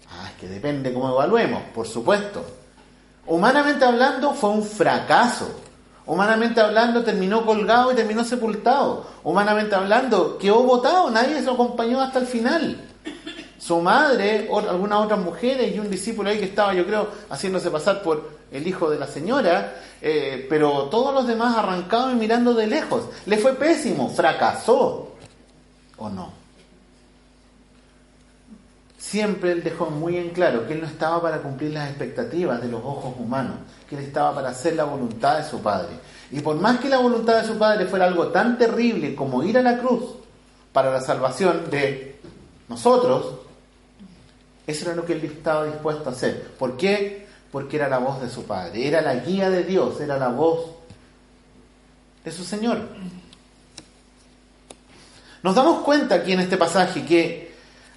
Ah, 0.09 0.31
es 0.31 0.41
que 0.41 0.47
depende 0.47 0.91
cómo 0.91 1.09
evaluemos, 1.09 1.61
por 1.75 1.87
supuesto. 1.87 2.43
Humanamente 3.27 3.85
hablando, 3.85 4.33
fue 4.33 4.49
un 4.49 4.63
fracaso. 4.63 5.47
Humanamente 6.07 6.59
hablando, 6.59 7.03
terminó 7.03 7.45
colgado 7.45 7.91
y 7.91 7.95
terminó 7.95 8.23
sepultado. 8.23 9.05
Humanamente 9.23 9.75
hablando, 9.75 10.39
quedó 10.39 10.63
votado, 10.63 11.11
nadie 11.11 11.39
se 11.43 11.49
acompañó 11.51 12.01
hasta 12.01 12.17
el 12.17 12.25
final. 12.25 12.88
Su 13.59 13.81
madre, 13.81 14.49
algunas 14.51 14.99
otras 14.99 15.19
mujeres 15.19 15.75
y 15.75 15.79
un 15.79 15.89
discípulo 15.89 16.29
ahí 16.29 16.39
que 16.39 16.45
estaba, 16.45 16.73
yo 16.73 16.85
creo, 16.85 17.09
haciéndose 17.29 17.69
pasar 17.69 18.01
por 18.01 18.39
el 18.51 18.65
hijo 18.65 18.89
de 18.89 18.97
la 18.97 19.05
señora, 19.05 19.75
eh, 20.01 20.47
pero 20.49 20.83
todos 20.83 21.13
los 21.13 21.27
demás 21.27 21.57
arrancaban 21.57 22.15
y 22.15 22.19
mirando 22.19 22.53
de 22.53 22.67
lejos. 22.67 23.03
Le 23.25 23.37
fue 23.37 23.53
pésimo, 23.55 24.09
fracasó. 24.09 25.11
¿O 25.97 26.09
no? 26.09 26.31
Siempre 28.97 29.51
él 29.51 29.63
dejó 29.63 29.87
muy 29.87 30.17
en 30.17 30.29
claro 30.29 30.65
que 30.65 30.73
él 30.73 30.81
no 30.81 30.87
estaba 30.87 31.21
para 31.21 31.39
cumplir 31.39 31.71
las 31.71 31.89
expectativas 31.89 32.61
de 32.61 32.69
los 32.69 32.81
ojos 32.83 33.13
humanos, 33.17 33.55
que 33.89 33.97
él 33.97 34.03
estaba 34.03 34.35
para 34.35 34.49
hacer 34.49 34.75
la 34.75 34.85
voluntad 34.85 35.37
de 35.37 35.49
su 35.49 35.61
Padre. 35.61 35.89
Y 36.31 36.39
por 36.39 36.55
más 36.55 36.79
que 36.79 36.89
la 36.89 36.99
voluntad 36.99 37.41
de 37.41 37.47
su 37.47 37.57
Padre 37.57 37.87
fuera 37.87 38.05
algo 38.05 38.27
tan 38.27 38.57
terrible 38.57 39.15
como 39.15 39.43
ir 39.43 39.57
a 39.57 39.61
la 39.61 39.79
cruz 39.79 40.15
para 40.71 40.91
la 40.91 41.01
salvación 41.01 41.69
de 41.69 42.19
nosotros, 42.67 43.48
eso 44.69 44.85
era 44.85 44.95
lo 44.95 45.05
que 45.05 45.13
él 45.13 45.23
estaba 45.23 45.65
dispuesto 45.65 46.09
a 46.09 46.11
hacer. 46.13 46.51
¿Por 46.59 46.77
qué? 46.77 47.27
Porque 47.51 47.77
era 47.77 47.89
la 47.89 47.97
voz 47.97 48.21
de 48.21 48.29
su 48.29 48.43
Padre, 48.43 48.87
era 48.87 49.01
la 49.01 49.15
guía 49.15 49.49
de 49.49 49.63
Dios, 49.63 49.99
era 49.99 50.17
la 50.17 50.27
voz 50.27 50.65
de 52.23 52.31
su 52.31 52.43
Señor. 52.43 52.77
Nos 55.41 55.55
damos 55.55 55.81
cuenta 55.81 56.15
aquí 56.15 56.33
en 56.33 56.41
este 56.41 56.57
pasaje 56.57 57.03
que 57.03 57.49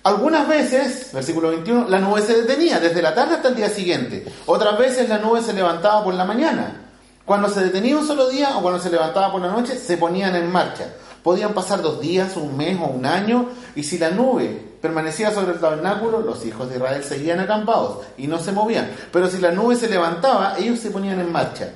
algunas 0.05 0.49
veces, 0.49 1.11
versículo 1.13 1.51
21, 1.51 1.89
la 1.89 1.99
nube 1.99 2.23
se 2.23 2.43
detenía 2.43 2.81
desde 2.81 3.03
la 3.03 3.15
tarde 3.15 3.35
hasta 3.35 3.49
el 3.49 3.57
día 3.57 3.69
siguiente. 3.69 4.25
Otras 4.47 4.79
veces 4.79 5.09
la 5.09 5.19
nube 5.19 5.43
se 5.43 5.53
levantaba 5.53 6.03
por 6.03 6.15
la 6.15 6.25
mañana. 6.25 6.81
Cuando 7.25 7.49
se 7.49 7.63
detenía 7.63 7.99
un 7.99 8.07
solo 8.07 8.29
día 8.29 8.57
o 8.57 8.63
cuando 8.63 8.81
se 8.81 8.91
levantaba 8.91 9.31
por 9.31 9.43
la 9.43 9.53
noche, 9.53 9.77
se 9.77 9.97
ponían 9.97 10.35
en 10.35 10.51
marcha. 10.51 10.87
Podían 11.23 11.55
pasar 11.55 11.83
dos 11.83 12.01
días, 12.01 12.37
un 12.37 12.57
mes 12.57 12.79
o 12.81 12.87
un 12.87 13.07
año, 13.07 13.49
y 13.77 13.85
si 13.85 13.99
la 13.99 14.11
nube 14.11 14.73
permanecía 14.81 15.31
sobre 15.31 15.53
el 15.53 15.61
tabernáculo, 15.61 16.21
los 16.21 16.45
hijos 16.45 16.69
de 16.69 16.77
Israel 16.77 17.05
seguían 17.05 17.39
acampados 17.39 18.05
y 18.19 18.27
no 18.27 18.41
se 18.41 18.51
movían. 18.51 18.91
Pero 19.13 19.31
si 19.31 19.39
la 19.39 19.53
nube 19.53 19.77
se 19.77 19.89
levantaba, 19.89 20.59
ellos 20.59 20.81
se 20.81 20.91
ponían 20.91 21.21
en 21.21 21.31
marcha. 21.31 21.73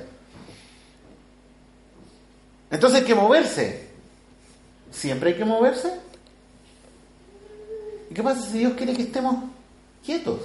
Entonces 2.69 2.99
hay 2.99 3.05
que 3.05 3.15
moverse. 3.15 3.87
¿Siempre 4.91 5.31
hay 5.31 5.37
que 5.37 5.45
moverse? 5.45 5.93
¿Y 8.09 8.13
qué 8.13 8.23
pasa 8.23 8.41
si 8.41 8.59
Dios 8.59 8.73
quiere 8.73 8.93
que 8.93 9.03
estemos 9.03 9.35
quietos? 10.05 10.41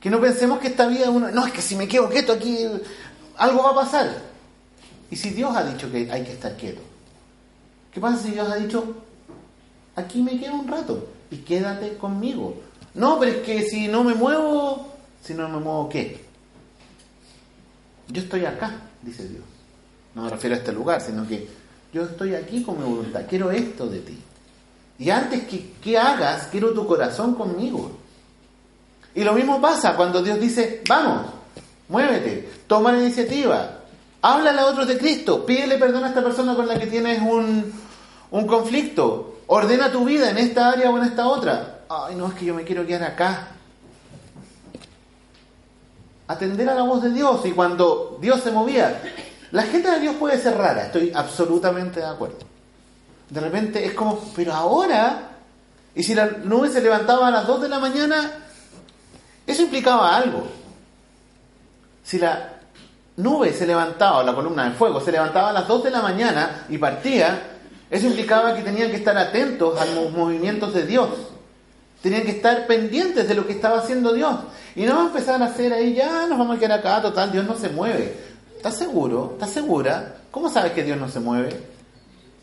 Que 0.00 0.10
no 0.10 0.20
pensemos 0.20 0.58
que 0.58 0.68
esta 0.68 0.86
vida 0.86 1.10
uno, 1.10 1.30
no, 1.30 1.46
es 1.46 1.52
que 1.52 1.62
si 1.62 1.76
me 1.76 1.86
quedo 1.86 2.08
quieto 2.08 2.32
aquí 2.32 2.66
algo 3.36 3.62
va 3.62 3.70
a 3.70 3.74
pasar. 3.74 4.10
¿Y 5.10 5.16
si 5.16 5.30
Dios 5.30 5.56
ha 5.56 5.64
dicho 5.64 5.90
que 5.90 6.10
hay 6.10 6.24
que 6.24 6.32
estar 6.32 6.56
quieto? 6.56 6.87
¿Qué 7.98 8.02
pasa 8.02 8.22
si 8.22 8.30
Dios 8.30 8.48
ha 8.48 8.54
dicho, 8.54 8.94
aquí 9.96 10.22
me 10.22 10.38
quedo 10.38 10.54
un 10.54 10.68
rato 10.68 11.08
y 11.32 11.38
quédate 11.38 11.96
conmigo? 11.96 12.54
No, 12.94 13.18
pero 13.18 13.32
es 13.32 13.38
que 13.38 13.62
si 13.64 13.88
no 13.88 14.04
me 14.04 14.14
muevo, 14.14 14.86
si 15.20 15.34
no 15.34 15.48
me 15.48 15.58
muevo, 15.58 15.88
¿qué? 15.88 16.24
Yo 18.06 18.22
estoy 18.22 18.44
acá, 18.44 18.70
dice 19.02 19.26
Dios. 19.26 19.42
No 20.14 20.22
me 20.22 20.30
refiero 20.30 20.54
a 20.54 20.60
este 20.60 20.70
lugar, 20.70 21.00
sino 21.00 21.26
que 21.26 21.48
yo 21.92 22.04
estoy 22.04 22.36
aquí 22.36 22.62
con 22.62 22.78
mi 22.78 22.84
voluntad, 22.84 23.22
quiero 23.28 23.50
esto 23.50 23.88
de 23.88 23.98
ti. 23.98 24.16
Y 25.00 25.10
antes 25.10 25.48
que, 25.48 25.72
que 25.82 25.98
hagas, 25.98 26.46
quiero 26.52 26.72
tu 26.72 26.86
corazón 26.86 27.34
conmigo. 27.34 27.90
Y 29.12 29.24
lo 29.24 29.32
mismo 29.32 29.60
pasa 29.60 29.96
cuando 29.96 30.22
Dios 30.22 30.38
dice, 30.38 30.84
vamos, 30.88 31.32
muévete, 31.88 32.48
toma 32.68 32.92
la 32.92 33.02
iniciativa, 33.02 33.80
háblale 34.22 34.60
a 34.60 34.66
otros 34.66 34.86
de 34.86 34.98
Cristo, 34.98 35.44
pídele 35.44 35.78
perdón 35.78 36.04
a 36.04 36.10
esta 36.10 36.22
persona 36.22 36.54
con 36.54 36.68
la 36.68 36.78
que 36.78 36.86
tienes 36.86 37.20
un, 37.20 37.87
un 38.30 38.46
conflicto, 38.46 39.40
ordena 39.46 39.90
tu 39.90 40.04
vida 40.04 40.30
en 40.30 40.38
esta 40.38 40.70
área 40.70 40.90
o 40.90 40.98
en 40.98 41.04
esta 41.04 41.26
otra. 41.26 41.80
Ay, 41.88 42.14
no, 42.14 42.28
es 42.28 42.34
que 42.34 42.44
yo 42.44 42.54
me 42.54 42.64
quiero 42.64 42.86
quedar 42.86 43.04
acá. 43.04 43.48
Atender 46.26 46.68
a 46.68 46.74
la 46.74 46.82
voz 46.82 47.02
de 47.02 47.10
Dios 47.10 47.40
y 47.46 47.52
cuando 47.52 48.18
Dios 48.20 48.40
se 48.42 48.50
movía, 48.50 49.00
la 49.52 49.62
gente 49.62 49.90
de 49.90 50.00
Dios 50.00 50.16
puede 50.16 50.38
ser 50.38 50.58
rara, 50.58 50.86
estoy 50.86 51.10
absolutamente 51.14 52.00
de 52.00 52.06
acuerdo. 52.06 52.38
De 53.30 53.40
repente 53.40 53.84
es 53.84 53.94
como, 53.94 54.18
pero 54.36 54.52
ahora, 54.52 55.30
y 55.94 56.02
si 56.02 56.14
la 56.14 56.26
nube 56.26 56.68
se 56.68 56.82
levantaba 56.82 57.28
a 57.28 57.30
las 57.30 57.46
2 57.46 57.62
de 57.62 57.68
la 57.68 57.78
mañana, 57.78 58.30
eso 59.46 59.62
implicaba 59.62 60.14
algo. 60.14 60.46
Si 62.04 62.18
la 62.18 62.58
nube 63.16 63.52
se 63.52 63.66
levantaba, 63.66 64.22
la 64.22 64.34
columna 64.34 64.64
de 64.64 64.72
fuego, 64.72 65.00
se 65.00 65.12
levantaba 65.12 65.50
a 65.50 65.52
las 65.52 65.66
2 65.66 65.84
de 65.84 65.90
la 65.90 66.02
mañana 66.02 66.66
y 66.68 66.78
partía, 66.78 67.57
eso 67.90 68.06
implicaba 68.06 68.54
que 68.54 68.62
tenían 68.62 68.90
que 68.90 68.96
estar 68.96 69.16
atentos 69.16 69.80
a 69.80 69.84
los 69.86 70.12
movimientos 70.12 70.74
de 70.74 70.86
Dios. 70.86 71.08
Tenían 72.02 72.22
que 72.22 72.32
estar 72.32 72.66
pendientes 72.66 73.26
de 73.26 73.34
lo 73.34 73.46
que 73.46 73.54
estaba 73.54 73.78
haciendo 73.78 74.12
Dios. 74.12 74.36
Y 74.76 74.84
no 74.84 75.06
empezar 75.06 75.42
a 75.42 75.46
hacer 75.46 75.72
ahí, 75.72 75.94
ya 75.94 76.26
nos 76.26 76.38
vamos 76.38 76.56
a 76.56 76.60
quedar 76.60 76.78
acá, 76.78 77.02
total, 77.02 77.32
Dios 77.32 77.46
no 77.46 77.56
se 77.56 77.70
mueve. 77.70 78.14
¿Estás 78.56 78.76
seguro? 78.76 79.30
¿Estás 79.34 79.50
segura? 79.50 80.16
¿Cómo 80.30 80.50
sabes 80.50 80.72
que 80.72 80.84
Dios 80.84 80.98
no 80.98 81.08
se 81.08 81.20
mueve? 81.20 81.56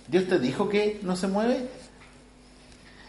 ¿Dios 0.08 0.28
te 0.28 0.40
dijo 0.40 0.68
que 0.68 1.00
no 1.04 1.16
se 1.16 1.28
mueve? 1.28 1.68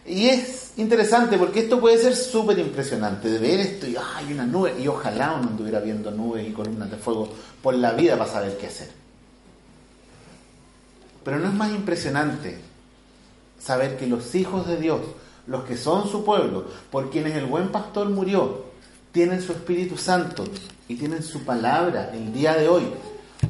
Y 0.07 0.29
es 0.29 0.75
interesante 0.77 1.37
porque 1.37 1.61
esto 1.61 1.81
puede 1.81 1.99
ser 1.99 2.15
súper 2.15 2.59
impresionante 2.59 3.29
de 3.29 3.39
ver 3.39 3.59
esto 3.59 3.87
y 3.89 3.97
hay 3.97 4.33
una 4.33 4.47
nube 4.47 4.75
y 4.79 4.87
ojalá 4.87 5.35
uno 5.35 5.49
anduviera 5.49 5.81
viendo 5.81 6.13
nubes 6.13 6.47
y 6.47 6.53
columnas 6.53 6.91
de 6.91 6.97
fuego 6.97 7.29
por 7.61 7.75
la 7.75 7.93
vida 7.93 8.17
para 8.17 8.31
saber 8.31 8.57
qué 8.57 8.69
hacer. 8.69 9.06
Pero 11.27 11.41
no 11.41 11.49
es 11.49 11.55
más 11.55 11.71
impresionante 11.71 12.57
saber 13.59 13.97
que 13.97 14.07
los 14.07 14.33
hijos 14.37 14.69
de 14.69 14.77
Dios, 14.77 15.01
los 15.49 15.65
que 15.65 15.77
son 15.77 16.09
su 16.09 16.25
pueblo, 16.25 16.67
por 16.89 17.11
quienes 17.11 17.35
el 17.35 17.47
buen 17.47 17.73
pastor 17.73 18.09
murió, 18.11 18.67
tienen 19.11 19.43
su 19.43 19.51
Espíritu 19.51 19.97
Santo 19.97 20.45
y 20.87 20.95
tienen 20.95 21.25
su 21.25 21.45
palabra 21.45 22.13
el 22.15 22.33
día 22.33 22.55
de 22.55 22.69
hoy 22.69 22.85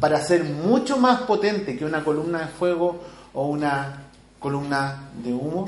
para 0.01 0.25
ser 0.25 0.45
mucho 0.45 0.97
más 0.97 1.21
potente 1.25 1.77
que 1.77 1.85
una 1.85 2.03
columna 2.03 2.39
de 2.39 2.47
fuego 2.47 2.99
o 3.35 3.49
una 3.49 4.05
columna 4.39 5.11
de 5.23 5.35
humo. 5.35 5.67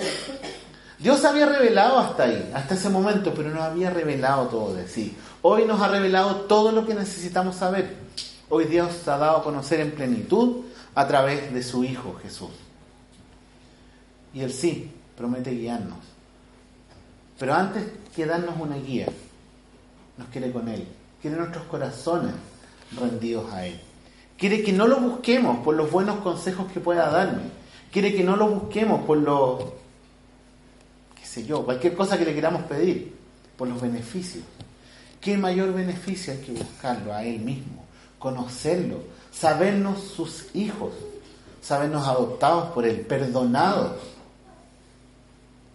Dios 0.98 1.22
había 1.26 1.44
revelado 1.44 1.98
hasta 1.98 2.22
ahí, 2.22 2.50
hasta 2.54 2.74
ese 2.74 2.88
momento, 2.88 3.34
pero 3.36 3.50
no 3.50 3.62
había 3.62 3.90
revelado 3.90 4.46
todo 4.46 4.72
de 4.72 4.88
sí. 4.88 5.14
Hoy 5.42 5.66
nos 5.66 5.78
ha 5.82 5.88
revelado 5.88 6.36
todo 6.46 6.72
lo 6.72 6.86
que 6.86 6.94
necesitamos 6.94 7.56
saber. 7.56 7.96
Hoy 8.48 8.64
Dios 8.64 9.06
ha 9.08 9.18
dado 9.18 9.36
a 9.36 9.44
conocer 9.44 9.80
en 9.80 9.90
plenitud 9.90 10.64
a 10.98 11.06
través 11.06 11.54
de 11.54 11.62
su 11.62 11.84
Hijo 11.84 12.18
Jesús. 12.20 12.50
Y 14.34 14.40
Él 14.40 14.52
sí 14.52 14.90
promete 15.16 15.52
guiarnos. 15.52 16.00
Pero 17.38 17.54
antes 17.54 17.84
que 18.16 18.26
darnos 18.26 18.56
una 18.58 18.74
guía, 18.78 19.06
nos 20.16 20.26
quiere 20.26 20.50
con 20.50 20.66
Él. 20.68 20.88
Quiere 21.22 21.36
nuestros 21.36 21.66
corazones 21.66 22.32
rendidos 22.98 23.48
a 23.52 23.64
Él. 23.64 23.80
Quiere 24.36 24.64
que 24.64 24.72
no 24.72 24.88
lo 24.88 24.98
busquemos 24.98 25.60
por 25.60 25.76
los 25.76 25.88
buenos 25.88 26.16
consejos 26.16 26.66
que 26.72 26.80
pueda 26.80 27.08
darme. 27.10 27.42
Quiere 27.92 28.12
que 28.12 28.24
no 28.24 28.34
lo 28.34 28.48
busquemos 28.48 29.04
por 29.04 29.18
los, 29.18 29.66
qué 31.14 31.24
sé 31.24 31.46
yo, 31.46 31.64
cualquier 31.64 31.94
cosa 31.94 32.18
que 32.18 32.24
le 32.24 32.34
queramos 32.34 32.64
pedir, 32.64 33.14
por 33.56 33.68
los 33.68 33.80
beneficios. 33.80 34.42
¿Qué 35.20 35.38
mayor 35.38 35.72
beneficio 35.72 36.32
hay 36.32 36.40
que 36.40 36.50
buscarlo 36.54 37.14
a 37.14 37.22
Él 37.22 37.38
mismo? 37.38 37.84
Conocerlo, 38.18 39.04
sabernos 39.32 40.00
sus 40.02 40.54
hijos, 40.54 40.92
sabernos 41.60 42.06
adoptados 42.06 42.70
por 42.72 42.86
Él, 42.86 43.00
perdonados. 43.02 43.92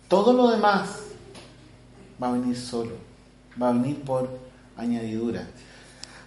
Todo 0.08 0.34
lo 0.34 0.52
demás 0.52 1.00
va 2.22 2.30
a 2.30 2.34
venir 2.34 2.58
solo, 2.58 2.92
va 3.62 3.70
a 3.70 3.74
venir 3.74 4.02
por 4.02 4.30
añadidura. 4.78 5.48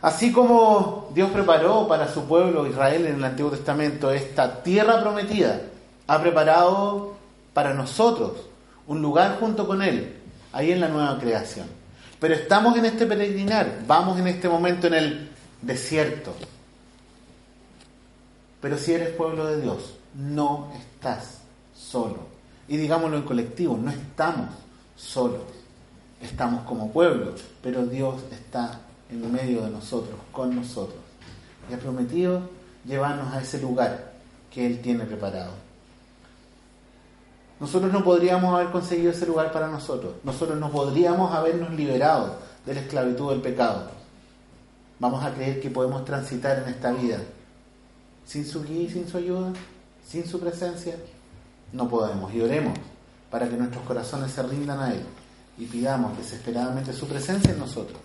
Así 0.03 0.33
como 0.33 1.11
Dios 1.15 1.31
preparó 1.31 1.89
para 1.89 2.13
su 2.13 2.25
pueblo 2.25 2.67
Israel 2.67 3.07
en 3.07 3.17
el 3.17 3.25
Antiguo 3.25 3.51
Testamento 3.51 4.11
esta 4.11 4.63
tierra 4.63 5.01
prometida, 5.01 5.63
ha 6.07 6.21
preparado 6.21 7.15
para 7.53 7.75
nosotros 7.75 8.33
un 8.87 9.03
lugar 9.03 9.39
junto 9.41 9.67
con 9.67 9.83
Él, 9.83 10.17
ahí 10.53 10.73
en 10.73 10.81
la 10.81 10.89
nueva 10.89 11.19
creación. 11.19 11.67
Pero 12.21 12.35
estamos 12.35 12.77
en 12.79 12.85
este 12.87 13.07
peregrinar, 13.07 13.81
vamos 13.87 14.19
en 14.19 14.29
este 14.29 14.49
momento 14.49 14.87
en 14.87 14.95
el 14.95 15.31
desierto. 15.63 16.35
Pero 18.67 18.79
si 18.79 18.95
eres 18.95 19.11
pueblo 19.11 19.47
de 19.47 19.61
Dios, 19.63 19.95
no 20.13 20.73
estás 20.75 21.39
solo. 21.73 22.19
Y 22.67 22.77
digámoslo 22.77 23.17
en 23.17 23.23
colectivo, 23.23 23.79
no 23.81 23.93
estamos 23.93 24.49
solos. 24.97 25.43
Estamos 26.21 26.65
como 26.65 26.91
pueblo, 26.91 27.33
pero 27.63 27.87
Dios 27.87 28.17
está 28.33 28.81
en 29.09 29.33
medio 29.33 29.63
de 29.63 29.71
nosotros, 29.71 30.19
con 30.33 30.57
nosotros. 30.57 30.99
Y 31.71 31.75
ha 31.75 31.79
prometido 31.79 32.41
llevarnos 32.85 33.33
a 33.33 33.41
ese 33.41 33.61
lugar 33.61 34.15
que 34.51 34.67
Él 34.67 34.81
tiene 34.81 35.05
preparado. 35.05 35.53
Nosotros 37.61 37.93
no 37.93 38.03
podríamos 38.03 38.53
haber 38.53 38.73
conseguido 38.73 39.13
ese 39.13 39.27
lugar 39.27 39.53
para 39.53 39.69
nosotros. 39.69 40.15
Nosotros 40.25 40.59
no 40.59 40.73
podríamos 40.73 41.33
habernos 41.33 41.71
liberado 41.71 42.35
de 42.67 42.75
la 42.75 42.81
esclavitud 42.81 43.31
del 43.31 43.43
pecado. 43.43 43.93
Vamos 44.99 45.25
a 45.25 45.33
creer 45.33 45.61
que 45.61 45.71
podemos 45.71 46.05
transitar 46.05 46.65
en 46.65 46.71
esta 46.71 46.91
vida 46.91 47.21
sin 48.27 48.45
su 48.45 48.65
guía 48.65 48.83
y 48.83 48.91
sin 48.91 49.09
su 49.09 49.17
ayuda, 49.17 49.53
sin 50.07 50.27
su 50.27 50.41
presencia. 50.41 50.97
No 51.73 51.89
podemos. 51.89 52.35
Y 52.35 52.41
oremos 52.41 52.77
para 53.31 53.49
que 53.49 53.57
nuestros 53.57 53.85
corazones 53.85 54.33
se 54.33 54.43
rindan 54.43 54.81
a 54.81 54.93
Él 54.93 55.03
y 55.59 55.65
pidamos 55.67 56.17
desesperadamente 56.19 56.93
su 56.93 57.07
presencia 57.07 57.53
en 57.53 57.59
nosotros 57.59 57.99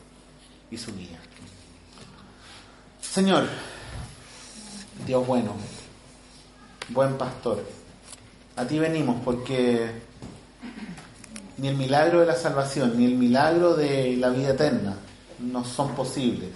y 0.69 0.77
su 0.77 0.95
guía. 0.95 1.19
Señor, 3.01 3.45
Dios 5.05 5.27
bueno, 5.27 5.53
buen 6.89 7.17
pastor, 7.17 7.65
a 8.55 8.65
ti 8.65 8.79
venimos 8.79 9.21
porque 9.23 9.91
ni 11.57 11.67
el 11.67 11.75
milagro 11.75 12.21
de 12.21 12.25
la 12.25 12.35
salvación 12.35 12.97
ni 12.97 13.05
el 13.05 13.15
milagro 13.15 13.75
de 13.75 14.15
la 14.17 14.29
vida 14.29 14.51
eterna 14.51 14.95
no 15.39 15.65
son 15.65 15.93
posibles 15.93 16.49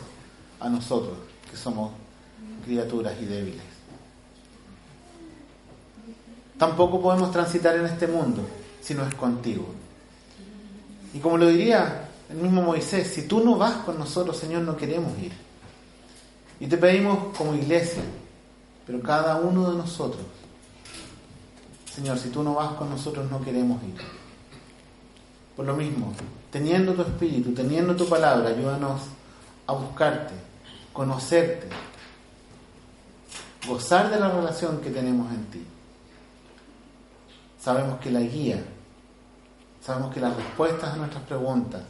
a 0.60 0.70
nosotros 0.70 1.18
que 1.50 1.58
somos 1.58 1.92
criaturas 2.66 3.14
y 3.22 3.26
débiles. 3.26 3.62
Tampoco 6.58 7.02
podemos 7.02 7.32
transitar 7.32 7.76
en 7.76 7.86
este 7.86 8.08
mundo 8.08 8.42
si 8.82 8.94
no 8.94 9.06
es 9.06 9.14
contigo. 9.16 9.66
Y 11.14 11.20
como 11.20 11.38
lo 11.38 11.48
diría 11.48 12.10
el 12.30 12.38
mismo 12.38 12.62
Moisés, 12.62 13.08
si 13.08 13.28
tú 13.28 13.44
no 13.44 13.58
vas 13.58 13.78
con 13.78 14.00
nosotros, 14.00 14.38
Señor, 14.38 14.64
no 14.64 14.76
queremos 14.76 15.18
ir. 15.20 15.32
Y 16.60 16.68
te 16.68 16.78
pedimos 16.78 17.36
como 17.38 17.54
iglesia, 17.54 18.02
pero 18.86 19.02
cada 19.02 19.38
uno 19.38 19.72
de 19.72 19.78
nosotros, 19.78 20.24
Señor, 21.94 22.18
si 22.18 22.30
tú 22.30 22.44
no 22.44 22.56
vas 22.56 22.72
con 22.74 22.90
nosotros, 22.90 23.30
no 23.30 23.42
queremos 23.42 23.82
ir. 23.84 23.96
Por 25.56 25.66
lo 25.66 25.76
mismo, 25.76 26.14
teniendo 26.52 26.94
tu 26.94 27.02
espíritu, 27.02 27.54
teniendo 27.54 27.96
tu 27.96 28.08
palabra, 28.08 28.50
ayúdanos 28.50 29.02
a 29.68 29.74
buscarte, 29.74 30.34
conocerte, 30.92 31.68
gozar 33.68 34.10
de 34.10 34.20
la 34.20 34.30
relación 34.30 34.80
que 34.80 34.90
tenemos 34.90 35.32
en 35.32 35.46
ti. 35.46 35.64
Sabemos 37.60 38.00
que 38.00 38.12
la 38.12 38.22
guía, 38.22 38.64
sabemos 39.84 40.14
que 40.14 40.20
las 40.20 40.36
respuestas 40.36 40.94
a 40.94 40.98
nuestras 40.98 41.24
preguntas, 41.24 41.82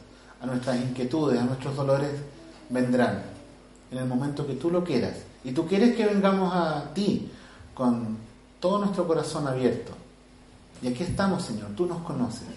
a 0.41 0.45
nuestras 0.45 0.77
inquietudes, 0.77 1.39
a 1.39 1.43
nuestros 1.43 1.75
dolores, 1.75 2.11
vendrán 2.69 3.23
en 3.91 3.97
el 3.97 4.05
momento 4.05 4.47
que 4.47 4.53
tú 4.55 4.71
lo 4.71 4.83
quieras. 4.83 5.15
Y 5.43 5.51
tú 5.51 5.67
quieres 5.67 5.95
que 5.95 6.05
vengamos 6.05 6.53
a 6.53 6.91
ti 6.93 7.31
con 7.73 8.17
todo 8.59 8.79
nuestro 8.79 9.05
corazón 9.07 9.47
abierto. 9.47 9.93
Y 10.81 10.87
aquí 10.87 11.03
estamos, 11.03 11.43
Señor, 11.43 11.69
tú 11.75 11.85
nos 11.85 12.01
conoces. 12.01 12.47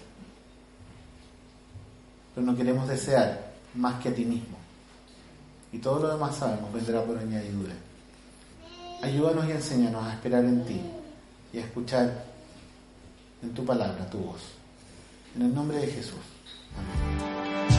Pero 2.33 2.45
no 2.45 2.55
queremos 2.55 2.87
desear 2.87 3.51
más 3.75 4.01
que 4.01 4.09
a 4.09 4.15
ti 4.15 4.25
mismo. 4.25 4.57
Y 5.71 5.77
todo 5.79 5.99
lo 5.99 6.09
demás 6.09 6.35
sabemos 6.35 6.73
vendrá 6.73 7.03
por 7.03 7.17
añadidura. 7.17 7.75
Ayúdanos 9.01 9.47
y 9.47 9.51
enséñanos 9.51 10.03
a 10.05 10.13
esperar 10.13 10.43
en 10.43 10.65
ti 10.65 10.81
y 11.53 11.57
a 11.57 11.61
escuchar 11.61 12.25
en 13.41 13.53
tu 13.53 13.65
palabra, 13.65 14.09
tu 14.09 14.17
voz. 14.17 14.41
En 15.35 15.43
el 15.43 15.53
nombre 15.53 15.77
de 15.77 15.87
Jesús. 15.87 16.19
Amén. 16.77 17.78